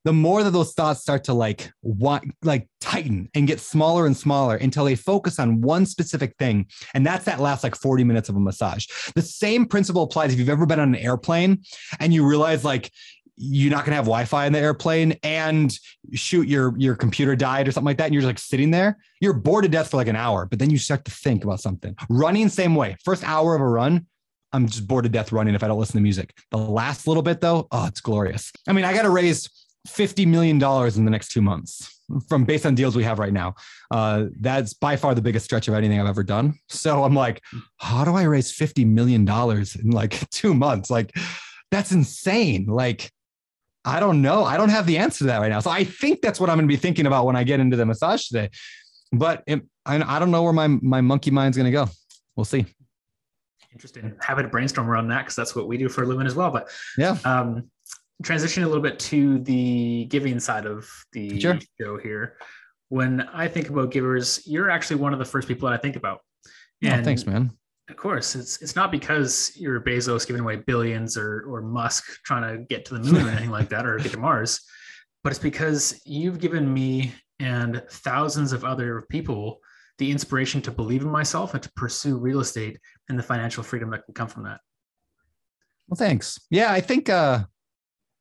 [0.07, 4.17] the more that those thoughts start to like want like tighten and get smaller and
[4.17, 6.65] smaller until they focus on one specific thing
[6.95, 10.39] and that's that last like 40 minutes of a massage the same principle applies if
[10.39, 11.61] you've ever been on an airplane
[11.99, 12.93] and you realize like
[13.37, 15.79] you're not gonna have Wi-Fi in the airplane, and
[16.15, 18.97] shoot, your your computer died or something like that, and you're just like sitting there.
[19.21, 21.61] You're bored to death for like an hour, but then you start to think about
[21.61, 21.95] something.
[22.09, 22.97] Running, same way.
[23.05, 24.07] First hour of a run,
[24.55, 26.33] I'm just bored to death running if I don't listen to music.
[26.51, 28.53] The last little bit though, oh, it's glorious.
[28.67, 29.51] I mean, I got to raise
[29.87, 31.97] $50 million in the next two months
[32.29, 33.55] from based on deals we have right now.
[33.91, 36.55] Uh, that's by far the biggest stretch of anything I've ever done.
[36.69, 37.43] So I'm like,
[37.79, 40.91] how do I raise $50 million in like two months?
[40.91, 41.17] Like,
[41.71, 42.67] that's insane.
[42.67, 43.11] Like,
[43.85, 44.45] I don't know.
[44.45, 45.61] I don't have the answer to that right now.
[45.61, 47.77] So I think that's what I'm going to be thinking about when I get into
[47.77, 48.51] the massage today.
[49.13, 51.89] But it, I, I don't know where my, my monkey mind's going to go.
[52.35, 52.67] We'll see.
[53.73, 54.15] Interesting.
[54.21, 56.51] Have a brainstorm around that because that's what we do for a living as well.
[56.51, 56.69] But
[56.99, 57.19] yeah.
[57.25, 57.71] Um,
[58.23, 61.59] transition a little bit to the giving side of the sure.
[61.81, 62.37] show here.
[62.89, 65.97] When I think about givers, you're actually one of the first people that I think
[65.97, 66.21] about.
[66.83, 67.51] And oh, thanks, man.
[67.89, 72.43] Of course, it's it's not because you're Bezos giving away billions or or Musk trying
[72.43, 74.61] to get to the moon or anything like that or get to Mars,
[75.23, 79.61] but it's because you've given me and thousands of other people
[79.99, 83.91] the inspiration to believe in myself and to pursue real estate and the financial freedom
[83.91, 84.61] that can come from that.
[85.89, 86.41] Well, thanks.
[86.51, 87.45] Yeah, I think uh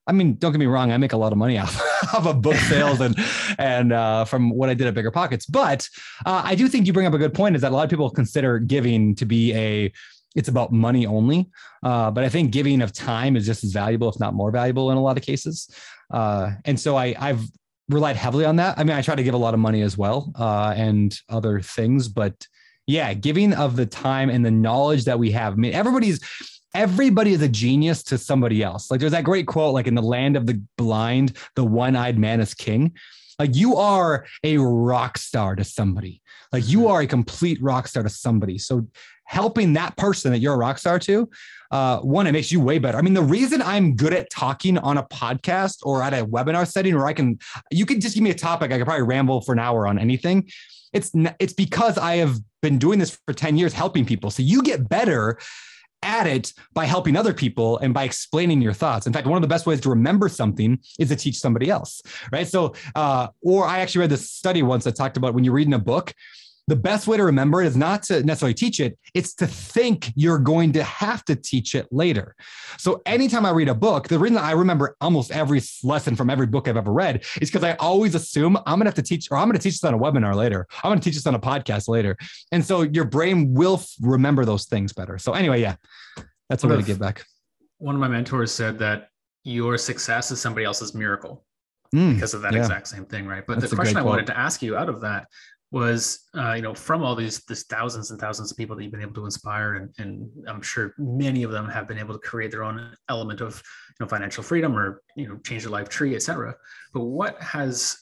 [0.08, 1.82] I mean, don't get me wrong, I make a lot of money off,
[2.14, 3.16] of book sales and
[3.58, 5.46] and uh, from what I did at Bigger Pockets.
[5.46, 5.88] But
[6.26, 7.90] uh, I do think you bring up a good point is that a lot of
[7.90, 9.92] people consider giving to be a
[10.36, 11.50] it's about money only.
[11.82, 14.92] Uh, but I think giving of time is just as valuable, if not more valuable,
[14.92, 15.70] in a lot of cases.
[16.12, 17.42] Uh, and so I I've
[17.90, 18.78] relied heavily on that.
[18.78, 21.62] I mean, I try to give a lot of money as well uh, and other
[21.62, 22.48] things, but
[22.88, 25.54] yeah, giving of the time and the knowledge that we have.
[25.54, 26.20] I mean, everybody's
[26.76, 28.92] everybody is a genius to somebody else.
[28.92, 32.42] Like there's that great quote, like in the land of the blind, the one-eyed man
[32.42, 32.94] is king.
[33.40, 36.22] Like you are a rock star to somebody.
[36.52, 38.58] Like you are a complete rock star to somebody.
[38.58, 38.88] So
[39.24, 41.30] helping that person that you're a rock star to,
[41.72, 42.98] uh, one, it makes you way better.
[42.98, 46.68] I mean, the reason I'm good at talking on a podcast or at a webinar
[46.68, 47.40] setting where I can,
[47.72, 49.98] you can just give me a topic, I could probably ramble for an hour on
[49.98, 50.50] anything.
[50.94, 54.32] It's it's because I have been doing this for 10 years helping people.
[54.32, 55.38] So you get better
[56.06, 59.08] at it by helping other people and by explaining your thoughts.
[59.08, 62.02] In fact, one of the best ways to remember something is to teach somebody else,
[62.32, 62.48] right?
[62.48, 65.74] So, uh, or I actually read this study once that talked about when you're reading
[65.74, 66.14] a book,
[66.68, 70.12] the best way to remember it is not to necessarily teach it, it's to think
[70.16, 72.36] you're going to have to teach it later.
[72.78, 76.48] So anytime I read a book, the reason I remember almost every lesson from every
[76.48, 79.30] book I've ever read is because I always assume I'm going to have to teach,
[79.30, 80.66] or I'm going to teach this on a webinar later.
[80.84, 82.18] I'm going to teach this on a podcast later.
[82.52, 85.20] And so your brain will remember those things better.
[85.20, 85.76] So anyway, yeah,
[86.50, 87.24] that's a way to give back.
[87.78, 89.10] One of my mentors said that
[89.44, 91.46] your success is somebody else's miracle
[91.94, 92.62] mm, because of that yeah.
[92.62, 93.46] exact same thing, right?
[93.46, 95.28] But That's the question I wanted to ask you out of that
[95.72, 98.92] was uh, you know from all these these thousands and thousands of people that you've
[98.92, 102.20] been able to inspire and, and i'm sure many of them have been able to
[102.20, 105.90] create their own element of you know financial freedom or you know change their life
[105.90, 106.56] tree etc
[106.94, 107.98] but what has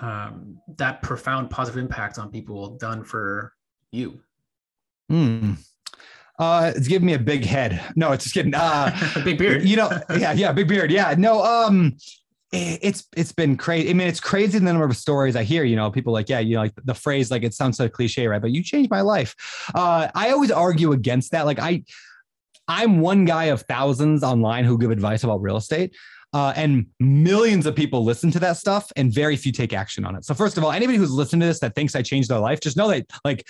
[0.00, 3.52] um, that profound positive impact on people done for
[3.90, 4.20] you
[5.10, 5.54] Hmm.
[6.38, 7.82] Uh, it's giving me a big head.
[7.96, 8.54] No, it's just kidding.
[8.54, 9.68] Uh, a big beard.
[9.68, 10.90] You know, yeah, yeah, big beard.
[10.90, 11.44] Yeah, no.
[11.44, 11.96] Um,
[12.52, 13.90] it's it's been crazy.
[13.90, 15.62] I mean, it's crazy the number of stories I hear.
[15.64, 18.26] You know, people like, yeah, you know, like the phrase, like it sounds so cliche,
[18.26, 18.42] right?
[18.42, 19.34] But you changed my life.
[19.74, 21.46] Uh, I always argue against that.
[21.46, 21.84] Like I,
[22.66, 25.94] I'm one guy of thousands online who give advice about real estate.
[26.32, 30.14] Uh, and millions of people listen to that stuff and very few take action on
[30.14, 30.24] it.
[30.24, 32.60] So first of all, anybody who's listened to this that thinks I changed their life,
[32.60, 33.48] just know that like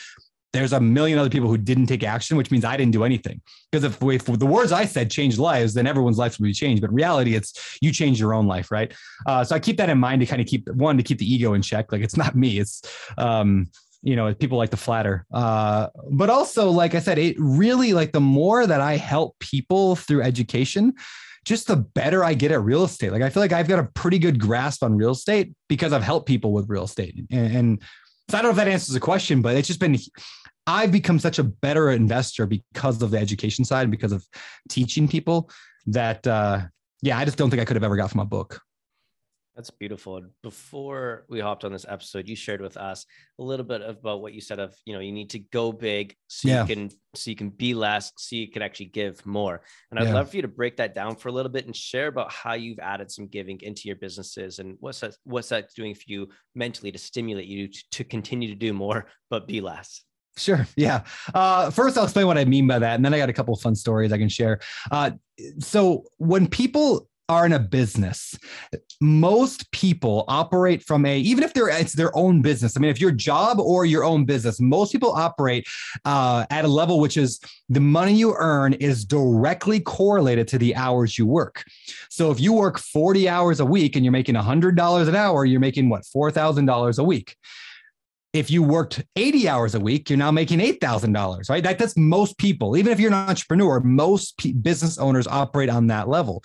[0.52, 3.40] there's a million other people who didn't take action, which means I didn't do anything.
[3.70, 6.80] Because if, if the words I said changed lives, then everyone's life would be changed.
[6.80, 8.92] But in reality, it's you change your own life, right?
[9.26, 11.32] Uh, so I keep that in mind to kind of keep one to keep the
[11.32, 11.92] ego in check.
[11.92, 12.82] Like it's not me, it's
[13.16, 13.68] um,
[14.02, 15.24] you know people like to flatter.
[15.32, 19.94] Uh, but also, like I said, it really like the more that I help people
[19.94, 20.94] through education,
[21.44, 23.12] just the better I get at real estate.
[23.12, 26.02] Like I feel like I've got a pretty good grasp on real estate because I've
[26.02, 27.82] helped people with real estate and, and
[28.30, 29.98] so I don't know if that answers the question, but it's just been
[30.66, 34.24] I've become such a better investor because of the education side and because of
[34.68, 35.50] teaching people
[35.86, 36.62] that uh,
[37.02, 38.60] yeah, I just don't think I could have ever got from a book.
[39.56, 40.22] That's beautiful.
[40.42, 43.04] Before we hopped on this episode, you shared with us
[43.38, 46.14] a little bit about what you said of, you know, you need to go big
[46.28, 46.62] so yeah.
[46.62, 49.60] you can so you can be less, so you can actually give more.
[49.90, 50.14] And I'd yeah.
[50.14, 52.54] love for you to break that down for a little bit and share about how
[52.54, 56.28] you've added some giving into your businesses and what's that what's that doing for you
[56.54, 60.04] mentally to stimulate you to, to continue to do more but be less.
[60.36, 60.66] Sure.
[60.76, 61.02] Yeah.
[61.34, 63.54] Uh, first, I'll explain what I mean by that, and then I got a couple
[63.54, 64.60] of fun stories I can share.
[64.90, 65.12] Uh,
[65.58, 68.36] so, when people are in a business,
[69.00, 72.76] most people operate from a even if they're it's their own business.
[72.76, 75.66] I mean, if your job or your own business, most people operate
[76.04, 80.74] uh, at a level which is the money you earn is directly correlated to the
[80.74, 81.64] hours you work.
[82.08, 85.44] So, if you work forty hours a week and you're making hundred dollars an hour,
[85.44, 87.36] you're making what four thousand dollars a week
[88.32, 91.62] if you worked 80 hours a week, you're now making $8,000, right?
[91.62, 92.76] That, that's most people.
[92.76, 96.42] Even if you're an entrepreneur, most p- business owners operate on that level.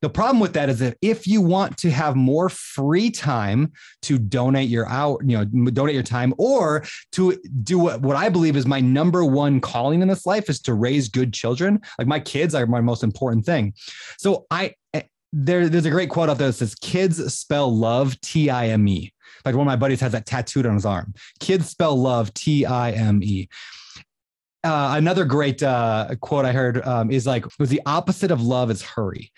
[0.00, 4.18] The problem with that is that if you want to have more free time to
[4.18, 8.56] donate your hour, you know, donate your time or to do what, what I believe
[8.56, 11.80] is my number one calling in this life is to raise good children.
[12.00, 13.74] Like my kids are my most important thing.
[14.18, 15.02] So I, eh,
[15.32, 19.12] there, there's a great quote out there that says kids spell love T-I-M-E.
[19.44, 21.14] Like one of my buddies has that tattooed on his arm.
[21.40, 23.48] Kids spell love T I M E.
[24.64, 28.70] Uh, another great uh, quote I heard um, is like, "Was the opposite of love
[28.70, 29.32] is hurry."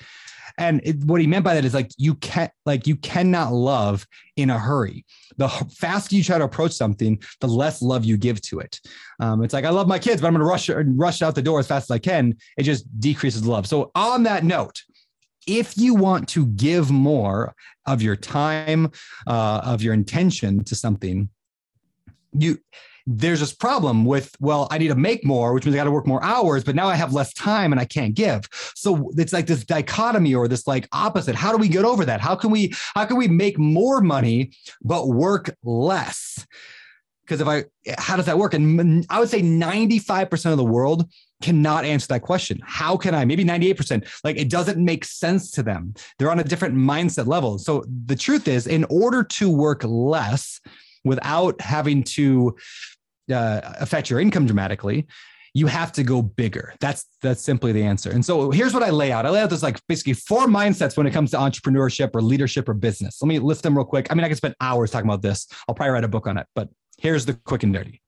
[0.57, 4.07] And it, what he meant by that is like you can't like you cannot love
[4.37, 5.05] in a hurry.
[5.37, 8.81] The faster you try to approach something, the less love you give to it.
[9.19, 11.43] Um, it's like I love my kids, but I'm going to rush rush out the
[11.43, 12.37] door as fast as I can.
[12.57, 13.67] It just decreases love.
[13.67, 14.83] So on that note,
[15.47, 17.55] if you want to give more
[17.87, 18.91] of your time,
[19.27, 21.29] uh, of your intention to something,
[22.33, 22.59] you
[23.07, 25.91] there's this problem with well i need to make more which means i got to
[25.91, 28.49] work more hours but now i have less time and i can't give.
[28.75, 31.35] So it's like this dichotomy or this like opposite.
[31.35, 32.21] How do we get over that?
[32.21, 36.47] How can we how can we make more money but work less?
[37.25, 37.65] Because if i
[37.99, 38.55] how does that work?
[38.55, 41.09] And i would say 95% of the world
[41.45, 42.59] cannot answer that question.
[42.65, 43.27] How can I?
[43.27, 44.09] Maybe 98%.
[44.25, 45.93] Like it doesn't make sense to them.
[46.19, 47.59] They're on a different mindset level.
[47.59, 50.59] So the truth is, in order to work less
[51.05, 52.57] without having to
[53.31, 55.07] uh, affect your income dramatically,
[55.53, 56.73] you have to go bigger.
[56.81, 58.11] That's that's simply the answer.
[58.11, 59.27] And so here's what I lay out.
[59.27, 62.71] I lay out this like basically four mindsets when it comes to entrepreneurship or leadership
[62.71, 63.21] or business.
[63.21, 64.07] Let me list them real quick.
[64.11, 65.47] I mean, I could spend hours talking about this.
[65.69, 68.01] I'll probably write a book on it, but here's the quick and dirty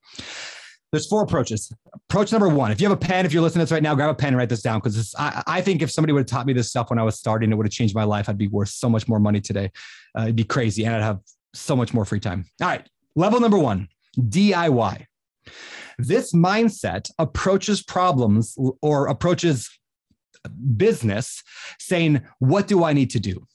[0.93, 1.73] there's four approaches.
[2.09, 3.95] Approach number one, if you have a pen, if you're listening to this right now,
[3.95, 6.27] grab a pen and write this down because I, I, think if somebody would have
[6.27, 8.29] taught me this stuff when I was starting, it would have changed my life.
[8.29, 9.71] I'd be worth so much more money today.
[10.17, 11.21] Uh, it'd be crazy and I'd have
[11.55, 12.45] so much more free time.
[12.63, 12.87] All right.
[13.17, 15.07] Level number one, DIY.
[15.99, 19.71] This mindset approaches problems or approaches
[20.77, 21.43] business
[21.79, 23.47] saying, What do I need to do?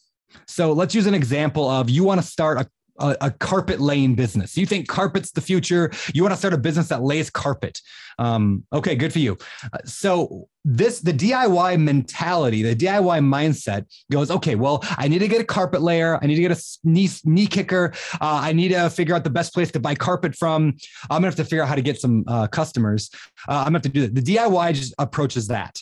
[0.48, 2.68] So let's use an example of you want to start a
[3.00, 4.58] a, a, carpet laying business.
[4.58, 5.92] You think carpet's the future.
[6.14, 7.80] You want to start a business that lays carpet.
[8.20, 9.38] Um, okay, good for you.
[9.74, 15.28] Uh, so this the DIY mentality, the DIY mindset goes, okay, well, I need to
[15.28, 16.20] get a carpet layer.
[16.22, 17.94] I need to get a knee, knee kicker.
[18.14, 20.76] Uh, I need to figure out the best place to buy carpet from.
[21.10, 23.10] I'm gonna have to figure out how to get some uh, customers.
[23.48, 24.16] Uh, I'm gonna have to do that.
[24.16, 25.80] The DIY just approaches that.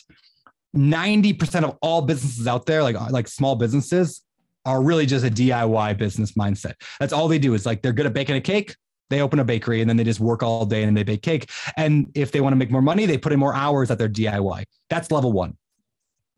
[0.76, 4.22] 90% of all businesses out there, like like small businesses,
[4.64, 6.74] are really just a DIY business mindset.
[6.98, 8.76] That's all they do is like they're good at baking a cake.
[9.08, 11.50] They open a bakery and then they just work all day and they bake cake.
[11.76, 14.08] And if they want to make more money, they put in more hours at their
[14.08, 14.64] DIY.
[14.88, 15.56] That's level one.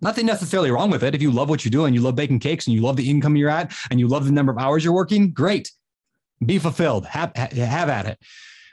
[0.00, 1.14] Nothing necessarily wrong with it.
[1.14, 3.08] If you love what you do and you love baking cakes and you love the
[3.08, 5.70] income you're at and you love the number of hours you're working, great.
[6.44, 7.06] Be fulfilled.
[7.06, 8.18] Have, have at it.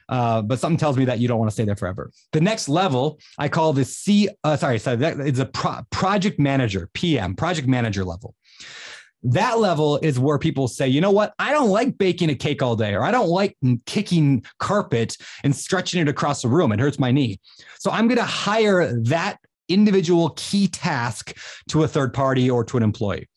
[0.08, 2.12] Uh, but something tells me that you don't want to stay there forever.
[2.32, 4.28] The next level I call the C.
[4.44, 8.34] Uh, sorry, sorry, that is a pro- project manager, PM, project manager level.
[9.24, 11.34] That level is where people say, you know what?
[11.40, 15.56] I don't like baking a cake all day, or I don't like kicking carpet and
[15.56, 16.72] stretching it across the room.
[16.72, 17.40] It hurts my knee.
[17.80, 21.38] So I'm going to hire that individual key task
[21.70, 23.28] to a third party or to an employee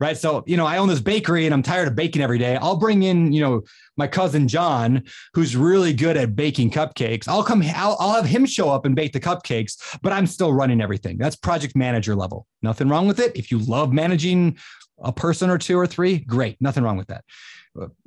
[0.00, 0.16] right?
[0.16, 2.56] So, you know, I own this bakery and I'm tired of baking every day.
[2.56, 3.62] I'll bring in, you know,
[3.96, 5.04] my cousin John,
[5.34, 7.28] who's really good at baking cupcakes.
[7.28, 10.52] I'll come, I'll, I'll have him show up and bake the cupcakes, but I'm still
[10.52, 11.16] running everything.
[11.18, 12.46] That's project manager level.
[12.62, 13.36] Nothing wrong with it.
[13.36, 14.58] If you love managing
[14.98, 16.56] a person or two or three, great.
[16.60, 17.24] Nothing wrong with that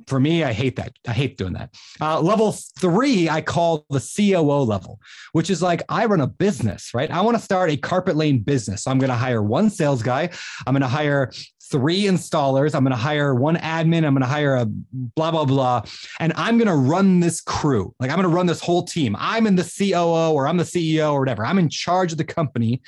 [0.06, 0.92] for me, I hate that.
[1.06, 1.74] I hate doing that.
[2.00, 4.98] Uh, level three, I call the COO level,
[5.32, 7.10] which is like I run a business, right?
[7.10, 8.84] I want to start a carpet lane business.
[8.84, 10.30] So I'm going to hire one sales guy.
[10.66, 11.30] I'm going to hire
[11.70, 12.74] three installers.
[12.74, 14.06] I'm going to hire one admin.
[14.06, 15.82] I'm going to hire a blah, blah, blah.
[16.18, 17.94] And I'm going to run this crew.
[18.00, 19.14] Like I'm going to run this whole team.
[19.18, 21.44] I'm in the COO or I'm the CEO or whatever.
[21.44, 22.80] I'm in charge of the company.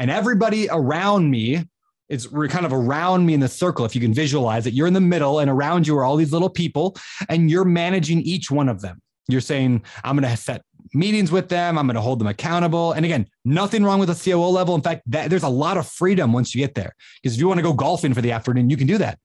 [0.00, 1.66] And everybody around me
[2.10, 3.84] it's kind of around me in the circle.
[3.84, 6.32] If you can visualize it, you're in the middle, and around you are all these
[6.32, 6.96] little people,
[7.28, 9.00] and you're managing each one of them.
[9.28, 11.78] You're saying, I'm going to set meetings with them.
[11.78, 12.92] I'm going to hold them accountable.
[12.92, 14.74] And again, nothing wrong with a COO level.
[14.74, 16.94] In fact, that, there's a lot of freedom once you get there.
[17.22, 19.18] Because if you want to go golfing for the afternoon, you can do that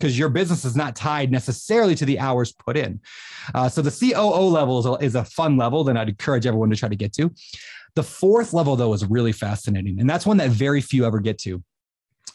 [0.00, 3.00] because your business is not tied necessarily to the hours put in.
[3.54, 6.70] Uh, so the COO level is a, is a fun level that I'd encourage everyone
[6.70, 7.32] to try to get to.
[7.94, 10.00] The fourth level, though, is really fascinating.
[10.00, 11.62] And that's one that very few ever get to.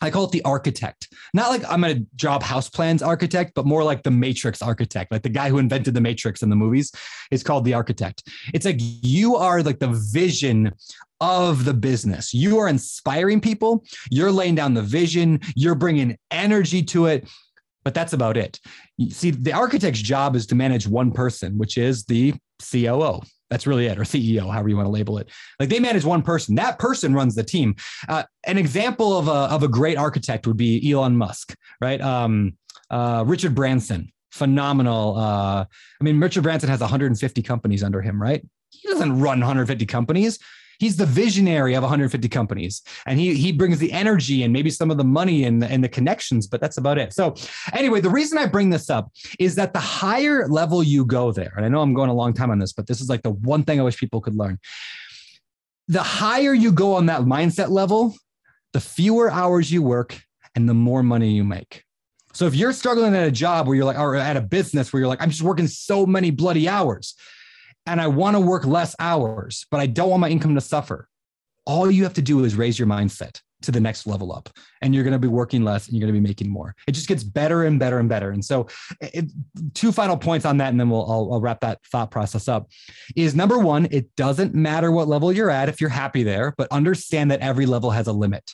[0.01, 1.07] I call it the architect.
[1.33, 5.11] Not like I'm a job house plans architect, but more like the matrix architect.
[5.11, 6.91] Like the guy who invented the matrix in the movies
[7.31, 8.23] is called the architect.
[8.53, 10.71] It's like you are like the vision
[11.19, 12.33] of the business.
[12.33, 17.27] You are inspiring people, you're laying down the vision, you're bringing energy to it,
[17.83, 18.59] but that's about it.
[18.97, 22.35] You see, the architect's job is to manage one person, which is the
[22.71, 23.21] COO.
[23.49, 25.29] That's really it, or CEO, however you want to label it.
[25.59, 26.55] Like they manage one person.
[26.55, 27.75] That person runs the team.
[28.09, 32.01] Uh, an example of a of a great architect would be Elon Musk, right?
[32.01, 32.57] Um,
[32.89, 35.17] uh, Richard Branson, phenomenal.
[35.17, 38.45] Uh, I mean, Richard Branson has 150 companies under him, right?
[38.69, 40.39] He doesn't run 150 companies
[40.79, 44.91] he's the visionary of 150 companies and he he brings the energy and maybe some
[44.91, 47.13] of the money and, and the connections but that's about it.
[47.13, 47.35] So
[47.73, 51.53] anyway the reason i bring this up is that the higher level you go there
[51.55, 53.31] and i know i'm going a long time on this but this is like the
[53.31, 54.59] one thing i wish people could learn.
[55.89, 58.13] The higher you go on that mindset level
[58.73, 60.21] the fewer hours you work
[60.55, 61.83] and the more money you make.
[62.33, 64.99] So if you're struggling at a job where you're like, or at a business where
[64.99, 67.15] you're like, I'm just working so many bloody hours,
[67.87, 71.07] and I want to work less hours, but I don't want my income to suffer.
[71.65, 74.49] All you have to do is raise your mindset to the next level up
[74.81, 76.75] and you're going to be working less and you're going to be making more.
[76.87, 78.29] It just gets better and better and better.
[78.29, 78.67] And so
[79.01, 79.31] it,
[79.73, 82.69] two final points on that and then we'll I'll, I'll wrap that thought process up
[83.15, 86.67] is number one it doesn't matter what level you're at if you're happy there but
[86.71, 88.51] understand that every level has a limit.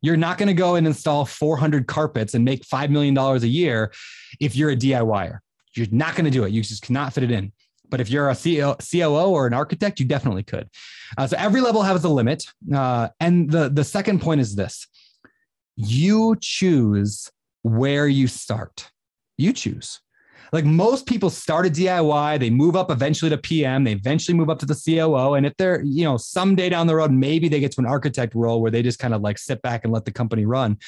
[0.00, 3.92] You're not going to go and install 400 carpets and make $5 million a year
[4.40, 5.40] if you're a diyer
[5.74, 6.52] you're not going to do it.
[6.52, 7.52] You just cannot fit it in
[7.90, 10.68] but if you're a COO or an architect, you definitely could.
[11.16, 12.44] Uh, so every level has a limit.
[12.74, 14.86] Uh, and the, the second point is this
[15.76, 17.30] you choose
[17.62, 18.90] where you start.
[19.36, 20.00] You choose.
[20.52, 24.48] Like most people start a DIY, they move up eventually to PM, they eventually move
[24.48, 25.34] up to the COO.
[25.34, 28.34] And if they're, you know, someday down the road, maybe they get to an architect
[28.34, 30.78] role where they just kind of like sit back and let the company run.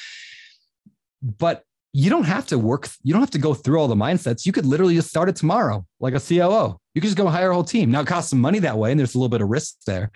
[1.21, 1.63] But
[1.93, 4.45] you don't have to work, you don't have to go through all the mindsets.
[4.45, 6.79] You could literally just start it tomorrow, like a COO.
[6.93, 7.91] You could just go hire a whole team.
[7.91, 10.11] Now it costs some money that way, and there's a little bit of risk there.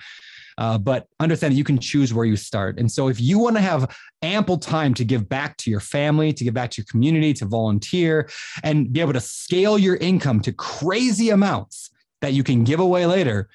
[0.58, 2.80] Uh, but understand that you can choose where you start.
[2.80, 6.32] And so if you want to have ample time to give back to your family,
[6.32, 8.30] to give back to your community, to volunteer,
[8.64, 11.90] and be able to scale your income to crazy amounts
[12.22, 13.50] that you can give away later,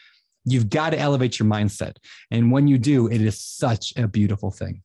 [0.45, 1.97] you've got to elevate your mindset.
[2.31, 4.83] And when you do, it is such a beautiful thing.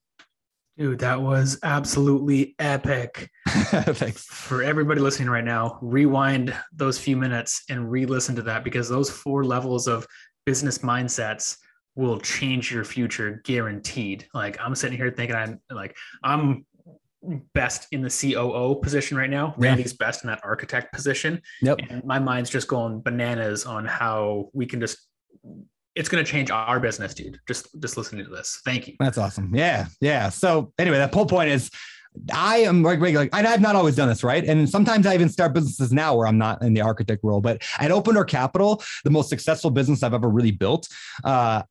[0.78, 3.30] Dude, that was absolutely epic.
[3.48, 4.26] Thanks.
[4.26, 8.90] For everybody listening right now, rewind those few minutes and re listen to that because
[8.90, 10.06] those four levels of
[10.46, 11.58] business mindsets
[11.96, 14.28] will change your future guaranteed.
[14.34, 16.66] Like I'm sitting here thinking I'm like, I'm
[17.54, 19.56] best in the COO position right now.
[19.58, 19.70] Yeah.
[19.70, 21.42] Randy's best in that architect position.
[21.62, 21.80] Yep.
[21.90, 24.98] And my mind's just going bananas on how we can just
[25.96, 27.40] it's going to change our business, dude.
[27.48, 28.62] Just just listening to this.
[28.66, 28.96] Thank you.
[29.00, 29.52] That's awesome.
[29.56, 30.30] Yeah, yeah.
[30.30, 31.72] So anyway, that whole point is
[32.34, 34.44] I am like, like I've not always done this, right?
[34.44, 37.42] And sometimes I even start businesses now where I'm not in the architect role.
[37.42, 40.88] But at Open Door Capital, the most successful business I've ever really built,
[41.24, 41.64] uh,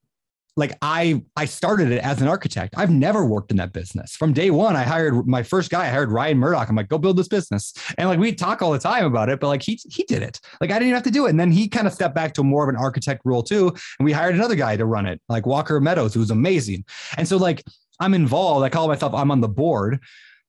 [0.56, 2.74] like I I started it as an architect.
[2.76, 4.14] I've never worked in that business.
[4.14, 6.68] From day one, I hired my first guy, I hired Ryan Murdock.
[6.68, 7.74] I'm like, go build this business.
[7.98, 10.40] And like we talk all the time about it, but like he he did it.
[10.60, 11.30] Like I didn't even have to do it.
[11.30, 13.68] And then he kind of stepped back to more of an architect role too.
[13.98, 16.84] And we hired another guy to run it, like Walker Meadows, who was amazing.
[17.16, 17.62] And so like
[18.00, 18.64] I'm involved.
[18.64, 20.00] I call myself I'm on the board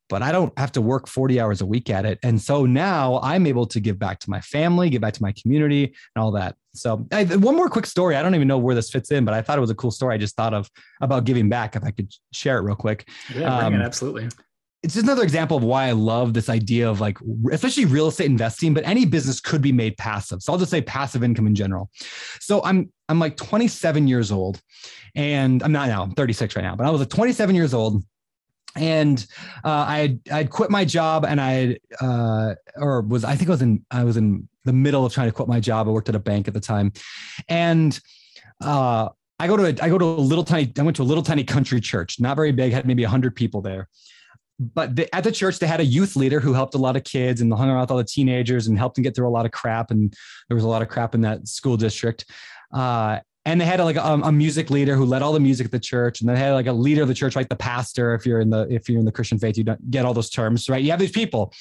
[0.10, 2.20] but I don't have to work 40 hours a week at it.
[2.22, 5.32] And so now I'm able to give back to my family, give back to my
[5.32, 6.56] community, and all that.
[6.76, 8.16] So, I, one more quick story.
[8.16, 9.92] I don't even know where this fits in, but I thought it was a cool
[9.92, 10.16] story.
[10.16, 10.70] I just thought of
[11.02, 11.76] about giving back.
[11.76, 13.08] If I could share it real quick.
[13.36, 14.30] Yeah, um, it, absolutely.
[14.84, 17.18] It's just another example of why I love this idea of like,
[17.52, 20.44] especially real estate investing, but any business could be made passive.
[20.44, 21.90] So I'll just say passive income in general.
[22.40, 24.62] So I'm I'm like 27 years old,
[25.16, 26.04] and I'm not now.
[26.04, 28.04] I'm 36 right now, but I was like 27 years old
[28.76, 29.26] and
[29.64, 33.52] uh, I had I'd quit my job and I uh, or was I think I
[33.52, 35.88] was in I was in the middle of trying to quit my job.
[35.88, 36.92] I worked at a bank at the time,
[37.48, 37.98] and
[38.62, 39.10] uh,
[39.40, 41.24] I go to a, I go to a little tiny I went to a little
[41.24, 43.88] tiny country church, not very big, had maybe hundred people there.
[44.58, 47.04] But the, at the church, they had a youth leader who helped a lot of
[47.04, 49.46] kids and hung around with all the teenagers and helped them get through a lot
[49.46, 49.92] of crap.
[49.92, 50.14] And
[50.48, 52.26] there was a lot of crap in that school district.
[52.74, 55.72] Uh, and they had like a, a, music leader who led all the music at
[55.72, 58.26] the church and they had like a leader of the church like the pastor if
[58.26, 60.68] you're in the if you're in the christian faith you don't get all those terms
[60.70, 60.84] right?
[60.84, 61.54] You have these people.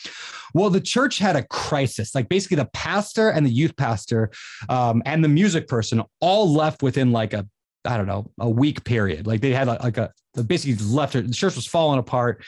[0.55, 2.14] Well the church had a crisis.
[2.14, 4.30] Like basically the pastor and the youth pastor
[4.68, 7.47] um, and the music person all left within like a
[7.85, 9.26] i don't know a week period.
[9.26, 10.11] Like they had like, like a
[10.47, 12.45] basically left the church was falling apart.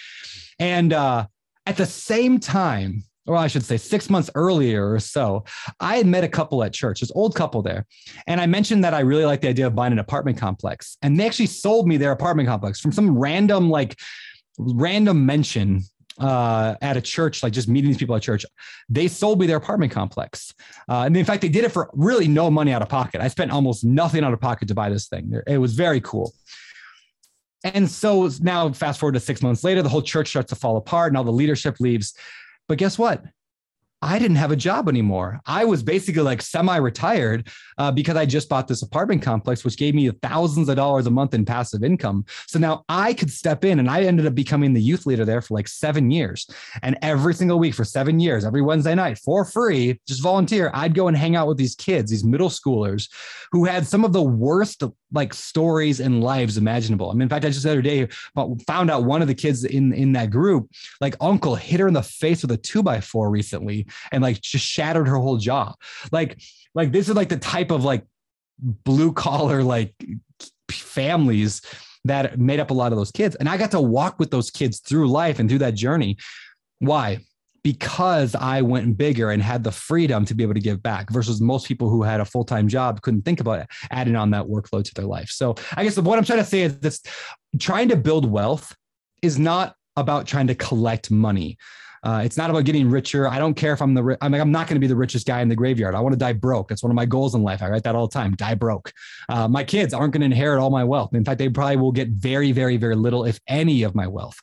[0.59, 1.27] And uh
[1.67, 5.45] at the same time or I should say six months earlier or so,
[5.81, 7.87] I had met a couple at church, this old couple there.
[8.27, 10.97] And I mentioned that I really like the idea of buying an apartment complex.
[11.03, 13.99] And they actually sold me their apartment complex from some random, like,
[14.59, 15.83] random mention
[16.19, 18.45] uh, at a church, like just meeting these people at church.
[18.89, 20.55] They sold me their apartment complex.
[20.89, 23.21] Uh, and in fact, they did it for really no money out of pocket.
[23.21, 25.41] I spent almost nothing out of pocket to buy this thing.
[25.47, 26.33] It was very cool.
[27.65, 30.77] And so now, fast forward to six months later, the whole church starts to fall
[30.77, 32.15] apart and all the leadership leaves.
[32.69, 33.25] But guess what?
[34.03, 35.41] I didn't have a job anymore.
[35.47, 37.49] I was basically like semi retired
[37.79, 41.11] uh, because I just bought this apartment complex, which gave me thousands of dollars a
[41.11, 42.27] month in passive income.
[42.47, 45.41] So now I could step in and I ended up becoming the youth leader there
[45.41, 46.47] for like seven years.
[46.83, 50.95] And every single week for seven years, every Wednesday night for free, just volunteer, I'd
[50.95, 53.09] go and hang out with these kids, these middle schoolers
[53.51, 54.83] who had some of the worst
[55.13, 57.11] like stories and lives imaginable.
[57.11, 58.09] I mean, in fact, I just the other day
[58.67, 61.95] found out one of the kids in in that group, like uncle hit her in
[61.95, 65.75] the face with a two by four recently, and like just shattered her whole jaw.
[66.13, 66.41] Like,
[66.75, 68.05] like this is like the type of like
[68.59, 69.95] blue collar like
[70.71, 71.63] families
[72.05, 74.51] that made up a lot of those kids, and I got to walk with those
[74.51, 76.17] kids through life and through that journey.
[76.79, 77.21] Why?
[77.67, 81.41] Because I went bigger and had the freedom to be able to give back versus
[81.41, 84.85] most people who had a full time job couldn't think about adding on that workload
[84.85, 85.31] to their life.
[85.31, 87.03] So I guess what I'm trying to say is this
[87.59, 88.73] trying to build wealth
[89.21, 91.59] is not about trying to collect money.
[92.03, 93.29] Uh, it's not about getting richer.
[93.29, 95.27] I don't care if I'm the, I'm, like, I'm not going to be the richest
[95.27, 95.95] guy in the graveyard.
[95.95, 96.69] I want to die broke.
[96.69, 97.63] That's one of my goals in life.
[97.63, 98.93] I write that all the time, die broke.
[99.29, 101.15] Uh, my kids aren't going to inherit all my wealth.
[101.15, 104.37] In fact, they probably will get very, very, very little, if any of my wealth.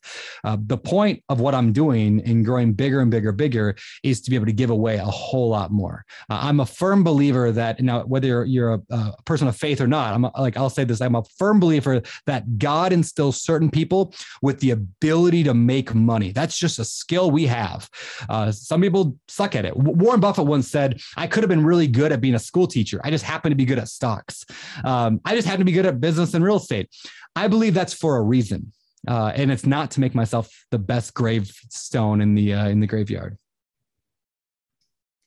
[0.43, 4.29] Uh, the point of what I'm doing in growing bigger and bigger, bigger is to
[4.29, 6.05] be able to give away a whole lot more.
[6.29, 9.87] Uh, I'm a firm believer that now, whether you're a, a person of faith or
[9.87, 13.69] not, I'm a, like, I'll say this, I'm a firm believer that God instills certain
[13.69, 16.31] people with the ability to make money.
[16.31, 17.89] That's just a skill we have.
[18.29, 19.75] Uh, some people suck at it.
[19.75, 23.01] Warren Buffett once said, I could have been really good at being a school teacher.
[23.03, 24.45] I just happened to be good at stocks.
[24.83, 26.89] Um, I just happen to be good at business and real estate.
[27.35, 28.71] I believe that's for a reason.
[29.07, 32.87] Uh, and it's not to make myself the best gravestone in the uh, in the
[32.87, 33.37] graveyard.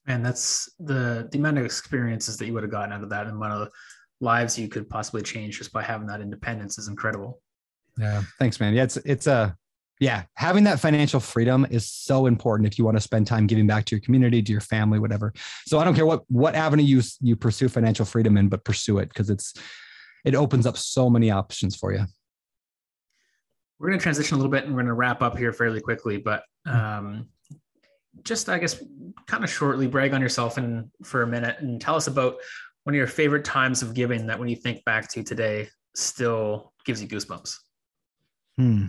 [0.06, 3.26] And that's the the amount of experiences that you would have gotten out of that,
[3.26, 3.68] and amount of
[4.20, 7.42] lives you could possibly change just by having that independence is incredible.
[7.98, 8.72] Yeah, thanks, man.
[8.72, 9.54] Yeah, it's it's a
[9.98, 13.66] yeah, having that financial freedom is so important if you want to spend time giving
[13.66, 15.32] back to your community, to your family, whatever.
[15.66, 18.98] So I don't care what what avenue you you pursue financial freedom in, but pursue
[18.98, 19.54] it because it's
[20.24, 22.04] it opens up so many options for you.
[23.78, 25.80] We're going to transition a little bit and we're going to wrap up here fairly
[25.80, 27.28] quickly, but um,
[28.22, 28.82] just I guess
[29.26, 32.36] kind of shortly brag on yourself and for a minute and tell us about
[32.84, 36.72] one of your favorite times of giving that when you think back to today still
[36.84, 37.56] gives you goosebumps.
[38.56, 38.86] Hmm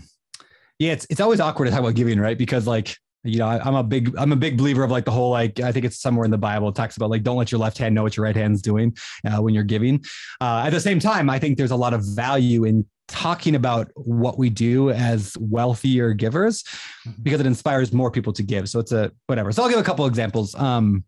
[0.79, 2.37] yeah, it's it's always awkward to talk about giving, right?
[2.37, 5.11] Because like you know, I, am a big I'm a big believer of like the
[5.11, 7.51] whole like I think it's somewhere in the Bible it talks about like don't let
[7.51, 10.03] your left hand know what your right hand's doing uh, when you're giving.
[10.39, 13.89] Uh, at the same time, I think there's a lot of value in talking about
[13.95, 16.63] what we do as wealthier givers
[17.07, 17.23] Mhm.
[17.23, 18.69] because it inspires more people to give.
[18.69, 19.51] So it's a whatever.
[19.51, 20.53] So I'll give a couple examples.
[20.55, 21.03] Um,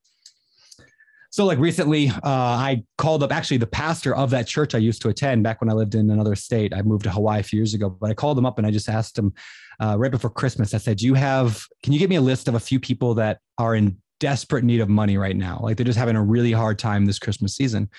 [1.31, 5.01] so like recently, uh, I called up actually the pastor of that church I used
[5.03, 6.73] to attend back when I lived in another state.
[6.73, 8.71] I moved to Hawaii a few years ago, but I called him up and I
[8.71, 9.33] just asked him
[9.79, 10.73] uh, right before Christmas.
[10.73, 11.65] I said, "Do you have?
[11.83, 14.81] Can you give me a list of a few people that are in desperate need
[14.81, 15.59] of money right now?
[15.61, 17.89] Like they're just having a really hard time this Christmas season."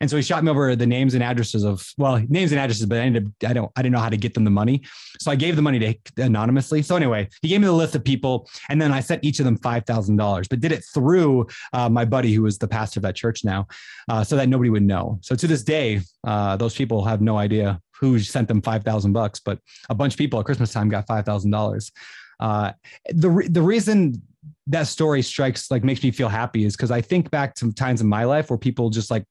[0.00, 2.86] And so he shot me over the names and addresses of well, names and addresses,
[2.86, 4.82] but I ended up, I don't I didn't know how to get them the money.
[5.20, 6.82] So I gave the money to anonymously.
[6.82, 9.44] So anyway, he gave me the list of people, and then I sent each of
[9.44, 12.98] them five thousand dollars, but did it through uh, my buddy who was the pastor
[12.98, 13.66] of that church now,
[14.08, 15.18] uh, so that nobody would know.
[15.22, 19.12] So to this day, uh, those people have no idea who sent them five thousand
[19.12, 21.92] bucks, but a bunch of people at Christmas time got five thousand dollars.
[22.38, 22.72] Uh,
[23.08, 24.20] the re- the reason
[24.68, 28.00] that story strikes like makes me feel happy is because I think back to times
[28.00, 29.24] in my life where people just like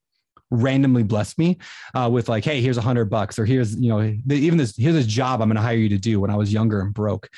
[0.50, 1.58] randomly blessed me
[1.94, 4.94] uh, with like, hey, here's a hundred bucks, or here's you know even this here's
[4.94, 7.28] this job I'm going to hire you to do when I was younger and broke.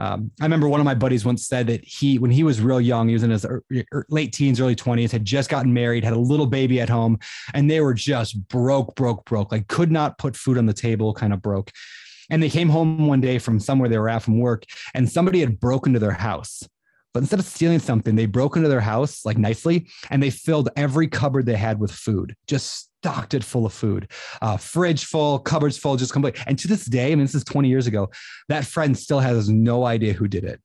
[0.00, 2.80] Um, I remember one of my buddies once said that he, when he was real
[2.80, 3.44] young, he was in his
[4.08, 7.18] late teens, early 20s, had just gotten married, had a little baby at home,
[7.52, 11.12] and they were just broke, broke, broke, like could not put food on the table,
[11.12, 11.70] kind of broke.
[12.30, 15.40] And they came home one day from somewhere they were at from work, and somebody
[15.40, 16.62] had broken into their house.
[17.12, 20.68] But instead of stealing something, they broke into their house like nicely and they filled
[20.76, 24.10] every cupboard they had with food, just stocked it full of food,
[24.42, 26.36] uh, fridge full, cupboards full, just complete.
[26.46, 28.10] And to this day, I mean, this is 20 years ago,
[28.48, 30.60] that friend still has no idea who did it.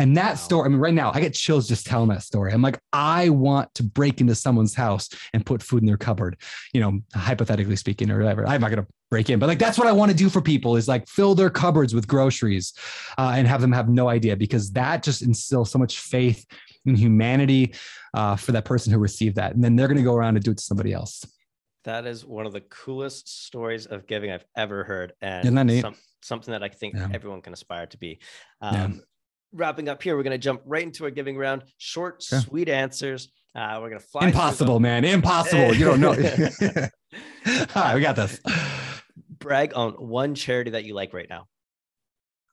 [0.00, 0.34] And that Wow.
[0.36, 2.52] story, I mean, right now, I get chills just telling that story.
[2.52, 6.36] I'm like, I want to break into someone's house and put food in their cupboard,
[6.72, 8.46] you know, hypothetically speaking, or whatever.
[8.46, 10.40] I'm not going to break in, but like, that's what I want to do for
[10.40, 12.74] people is like fill their cupboards with groceries
[13.18, 16.46] uh, and have them have no idea because that just instills so much faith
[16.86, 17.74] in humanity
[18.14, 19.54] uh, for that person who received that.
[19.54, 21.24] And then they're going to go around and do it to somebody else.
[21.84, 25.64] That is one of the coolest stories of giving I've ever heard, and Isn't that
[25.64, 25.80] neat?
[25.80, 27.08] some- something that I think Yeah.
[27.12, 28.20] everyone can aspire to be.
[28.62, 28.90] Yeah.
[29.52, 31.64] Wrapping up here, we're going to jump right into our giving round.
[31.78, 33.30] Short, sweet answers.
[33.54, 34.26] Uh, we're going to fly.
[34.26, 35.04] Impossible, man.
[35.04, 35.74] Impossible.
[35.74, 36.12] You don't know.
[37.74, 38.40] All right, we got this.
[39.38, 41.46] Brag on one charity that you like right now.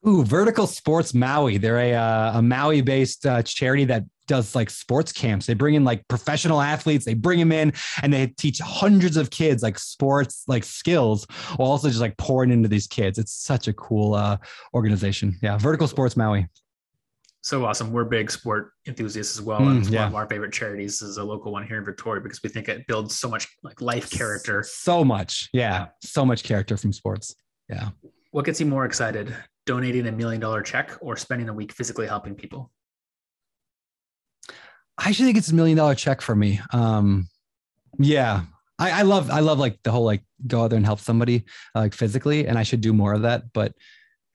[0.07, 1.57] Ooh, Vertical Sports Maui.
[1.57, 5.45] They're a, uh, a Maui based uh, charity that does like sports camps.
[5.45, 9.29] They bring in like professional athletes, they bring them in and they teach hundreds of
[9.29, 11.25] kids like sports, like skills,
[11.57, 13.17] while also just like pouring into these kids.
[13.17, 14.37] It's such a cool uh,
[14.73, 15.37] organization.
[15.41, 15.57] Yeah.
[15.57, 16.47] Vertical Sports Maui.
[17.45, 17.91] So awesome.
[17.91, 19.59] We're big sport enthusiasts as well.
[19.59, 19.99] Mm, and it's yeah.
[19.99, 22.69] one of our favorite charities is a local one here in Victoria because we think
[22.69, 24.63] it builds so much like life character.
[24.67, 25.47] So much.
[25.53, 25.89] Yeah.
[26.01, 27.35] So much character from sports.
[27.69, 27.89] Yeah.
[28.31, 29.37] What gets you more excited?
[29.67, 32.71] Donating a million dollar check or spending a week physically helping people?
[34.97, 36.59] I actually think it's a million dollar check for me.
[36.73, 37.27] Um,
[37.99, 38.41] yeah,
[38.79, 41.45] I, I love, I love like the whole like go out there and help somebody
[41.75, 43.53] uh, like physically, and I should do more of that.
[43.53, 43.73] But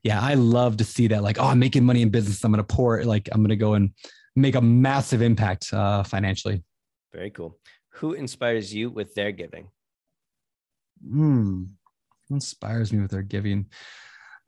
[0.02, 2.42] yeah, I love to see that like, oh, I'm making money in business.
[2.44, 3.06] I'm gonna pour it.
[3.06, 3.90] like I'm gonna go and
[4.36, 6.62] make a massive impact uh, financially.
[7.12, 7.58] Very cool.
[7.94, 9.68] Who inspires you with their giving?
[11.06, 11.64] Hmm.
[12.28, 13.66] Who inspires me with their giving?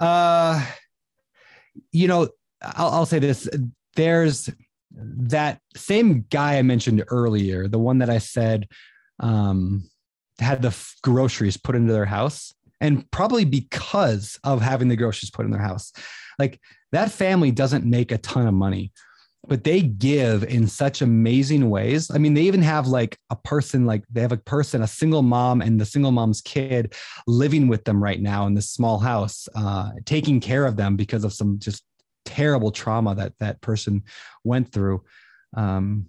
[0.01, 0.65] Uh,
[1.91, 2.29] you know,
[2.63, 3.49] I'll, I'll say this.
[3.95, 4.49] There's
[4.95, 8.69] that same guy I mentioned earlier, the one that I said
[9.21, 9.89] um,
[10.39, 15.47] had the groceries put into their house, and probably because of having the groceries put
[15.47, 15.93] in their house.
[16.39, 16.61] Like
[16.91, 18.93] that family doesn't make a ton of money,
[19.47, 22.11] but they give in such amazing ways.
[22.11, 25.23] I mean, they even have like a person, like they have a person, a single
[25.23, 26.95] mom and the single mom's kid
[27.29, 31.23] living with them right now in this small house, uh, taking care of them because
[31.23, 31.85] of some just
[32.25, 34.03] terrible trauma that that person
[34.43, 35.05] went through.
[35.57, 36.07] Um,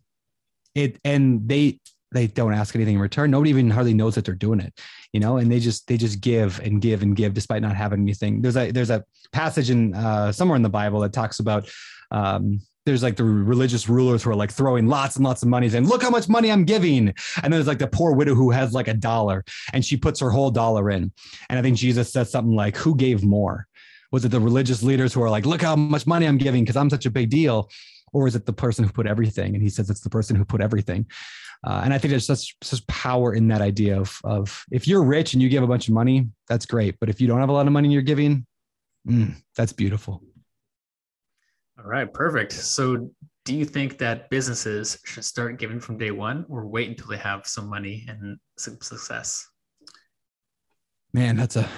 [0.74, 1.80] it and they
[2.14, 3.32] they don't ask anything in return.
[3.32, 4.74] Nobody even hardly knows that they're doing it,
[5.12, 8.02] you know, and they just they just give and give and give despite not having
[8.02, 8.42] anything.
[8.42, 11.70] There's a there's a passage in uh, somewhere in the Bible that talks about
[12.12, 15.70] um, there's like the religious rulers who are like throwing lots and lots of money
[15.70, 17.08] saying, look how much money I'm giving.
[17.08, 20.20] And then there's like the poor widow who has like a dollar and she puts
[20.20, 21.12] her whole dollar in.
[21.50, 23.68] And I think Jesus says something like, who gave more?
[24.12, 26.76] Was it the religious leaders who are like, look how much money I'm giving because
[26.76, 27.70] I'm such a big deal?
[28.12, 29.56] Or is it the person who put everything?
[29.56, 31.08] And he says it's the person who put everything.
[31.64, 35.04] Uh, and I think there's such such power in that idea of of if you're
[35.04, 36.96] rich and you give a bunch of money, that's great.
[37.00, 38.46] But if you don't have a lot of money and you're giving,
[39.08, 40.24] mm, that's beautiful.
[41.80, 42.52] All right, perfect.
[42.52, 43.10] So,
[43.46, 47.18] do you think that businesses should start giving from day one or wait until they
[47.18, 49.48] have some money and some success?
[51.14, 51.70] Man, that's a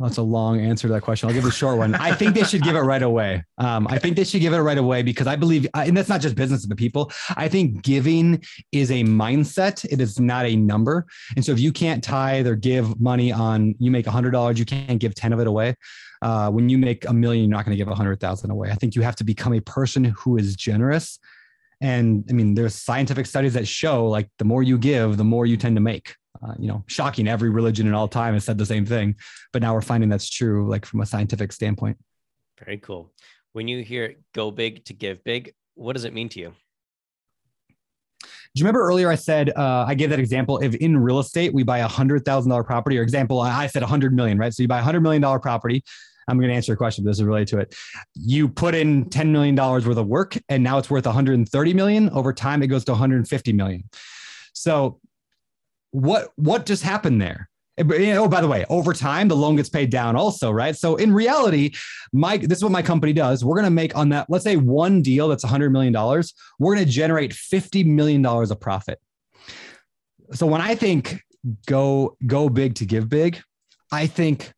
[0.00, 1.28] That's a long answer to that question.
[1.28, 1.94] I'll give a short one.
[1.94, 3.42] I think they should give it right away.
[3.58, 6.20] Um, I think they should give it right away because I believe, and that's not
[6.20, 7.10] just business, but people.
[7.36, 8.42] I think giving
[8.72, 9.84] is a mindset.
[9.90, 11.06] It is not a number.
[11.36, 14.58] And so if you can't tithe or give money on, you make a hundred dollars,
[14.58, 15.74] you can't give 10 of it away.
[16.22, 18.70] Uh, when you make a million, you're not going to give a hundred thousand away.
[18.70, 21.18] I think you have to become a person who is generous.
[21.80, 25.46] And I mean, there's scientific studies that show like the more you give, the more
[25.46, 27.28] you tend to make uh, you know, shocking.
[27.28, 29.16] Every religion in all time has said the same thing,
[29.52, 31.98] but now we're finding that's true, like from a scientific standpoint.
[32.64, 33.12] Very cool.
[33.52, 36.54] When you hear "go big to give big," what does it mean to you?
[38.22, 40.58] Do you remember earlier I said uh, I gave that example?
[40.58, 43.82] If in real estate we buy a hundred thousand dollar property, or example, I said
[43.82, 44.52] a hundred million, right?
[44.52, 45.84] So you buy a hundred million dollar property.
[46.28, 47.04] I'm going to answer your question.
[47.04, 47.74] This is related to it.
[48.14, 52.10] You put in $10 million worth of work and now it's worth 130 million.
[52.10, 53.84] Over time, it goes to 150 million.
[54.52, 55.00] So
[55.90, 57.48] what what just happened there?
[57.78, 60.76] Eh, eh, oh, by the way, over time the loan gets paid down also, right?
[60.76, 61.72] So in reality,
[62.12, 63.44] my this is what my company does.
[63.44, 65.94] We're gonna make on that, let's say one deal that's $100 million,
[66.58, 69.00] we're gonna generate $50 million of profit.
[70.32, 71.22] So when I think
[71.66, 73.40] go go big to give big,
[73.92, 74.52] I think,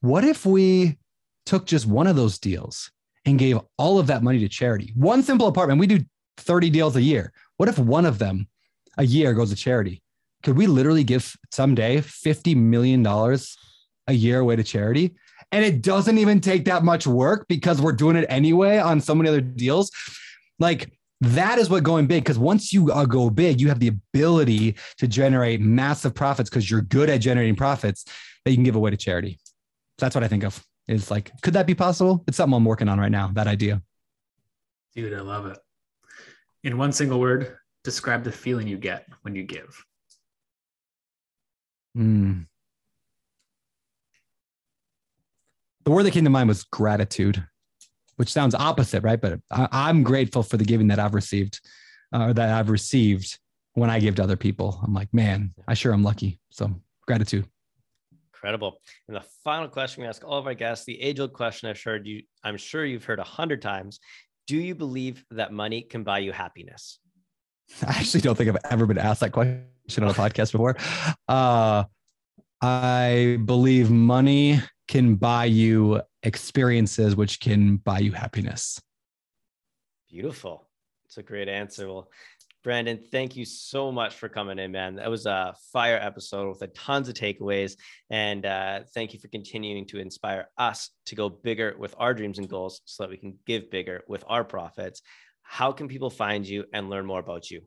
[0.00, 0.98] what if we
[1.46, 2.90] took just one of those deals
[3.24, 4.92] and gave all of that money to charity?
[4.94, 6.00] One simple apartment, we do
[6.38, 7.32] 30 deals a year.
[7.56, 8.48] What if one of them
[8.98, 10.02] a year goes to charity?
[10.44, 13.04] Could we literally give someday $50 million
[14.06, 15.16] a year away to charity?
[15.50, 19.14] And it doesn't even take that much work because we're doing it anyway on so
[19.14, 19.90] many other deals.
[20.58, 20.92] Like
[21.22, 24.76] that is what going big because once you uh, go big, you have the ability
[24.98, 28.04] to generate massive profits because you're good at generating profits
[28.44, 29.38] that you can give away to charity.
[29.98, 30.62] So that's what I think of.
[30.86, 32.22] Is like, could that be possible?
[32.28, 33.30] It's something I'm working on right now.
[33.32, 33.80] That idea.
[34.94, 35.58] Dude, I love it.
[36.62, 39.82] In one single word, describe the feeling you get when you give.
[41.96, 42.46] Mm.
[45.84, 47.46] The word that came to mind was gratitude,
[48.16, 49.20] which sounds opposite, right?
[49.20, 51.60] But I, am grateful for the giving that I've received,
[52.12, 53.38] uh, or that I've received
[53.74, 54.80] when I give to other people.
[54.82, 56.40] I'm like, man, I sure am lucky.
[56.50, 56.70] So
[57.06, 57.46] gratitude.
[58.32, 58.80] Incredible.
[59.08, 62.06] And the final question we ask all of our guests, the age-old question I've heard
[62.06, 64.00] you, I'm sure you've heard a hundred times.
[64.46, 66.98] Do you believe that money can buy you happiness?
[67.86, 69.66] I actually don't think I've ever been asked that question
[69.98, 70.76] on a podcast before.
[71.28, 71.84] Uh,
[72.60, 78.80] I believe money can buy you experiences, which can buy you happiness.
[80.08, 80.68] Beautiful.
[81.04, 81.86] It's a great answer.
[81.88, 82.10] Well,
[82.62, 84.94] Brandon, thank you so much for coming in, man.
[84.96, 87.76] That was a fire episode with a tons of takeaways.
[88.08, 92.38] And uh, thank you for continuing to inspire us to go bigger with our dreams
[92.38, 95.02] and goals so that we can give bigger with our profits.
[95.42, 97.60] How can people find you and learn more about you?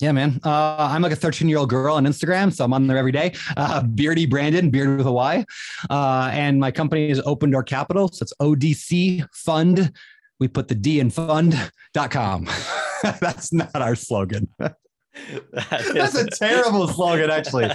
[0.00, 0.40] Yeah, man.
[0.44, 3.12] Uh, I'm like a 13 year old girl on Instagram, so I'm on there every
[3.12, 3.34] day.
[3.56, 5.44] Uh, Beardy Brandon, beard with a Y.
[5.88, 8.08] Uh, and my company is Open Door Capital.
[8.08, 9.92] So it's ODC Fund.
[10.38, 12.46] We put the D in fund.com.
[13.20, 14.48] That's not our slogan.
[15.52, 17.68] That's a terrible slogan, actually.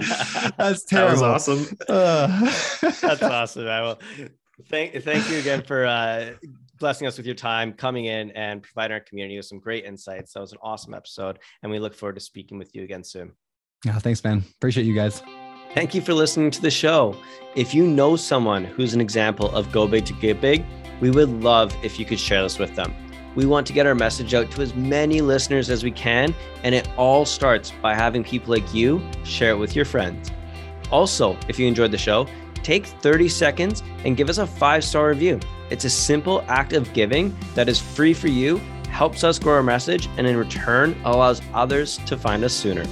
[0.57, 1.21] That's terrible.
[1.21, 1.65] That awesome.
[1.89, 2.51] Uh.
[3.01, 3.67] That's awesome.
[3.67, 3.99] I will
[4.69, 6.33] thank thank you again for uh,
[6.81, 10.33] blessing us with your time, coming in and providing our community with some great insights.
[10.33, 11.39] That was an awesome episode.
[11.63, 13.31] And we look forward to speaking with you again soon.
[13.85, 14.43] Yeah, thanks, man.
[14.57, 15.23] Appreciate you guys.
[15.73, 17.15] Thank you for listening to the show.
[17.55, 20.65] If you know someone who's an example of go big to get big,
[20.99, 22.93] we would love if you could share this with them.
[23.35, 26.75] We want to get our message out to as many listeners as we can, and
[26.75, 30.29] it all starts by having people like you share it with your friends.
[30.91, 32.27] Also, if you enjoyed the show,
[32.63, 35.39] take 30 seconds and give us a five star review.
[35.69, 38.57] It's a simple act of giving that is free for you,
[38.89, 42.83] helps us grow our message, and in return allows others to find us sooner.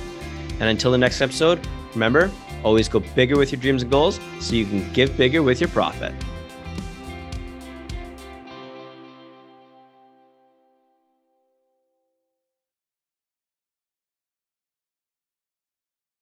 [0.59, 2.31] And until the next episode, remember,
[2.63, 5.69] always go bigger with your dreams and goals so you can give bigger with your
[5.69, 6.13] profit.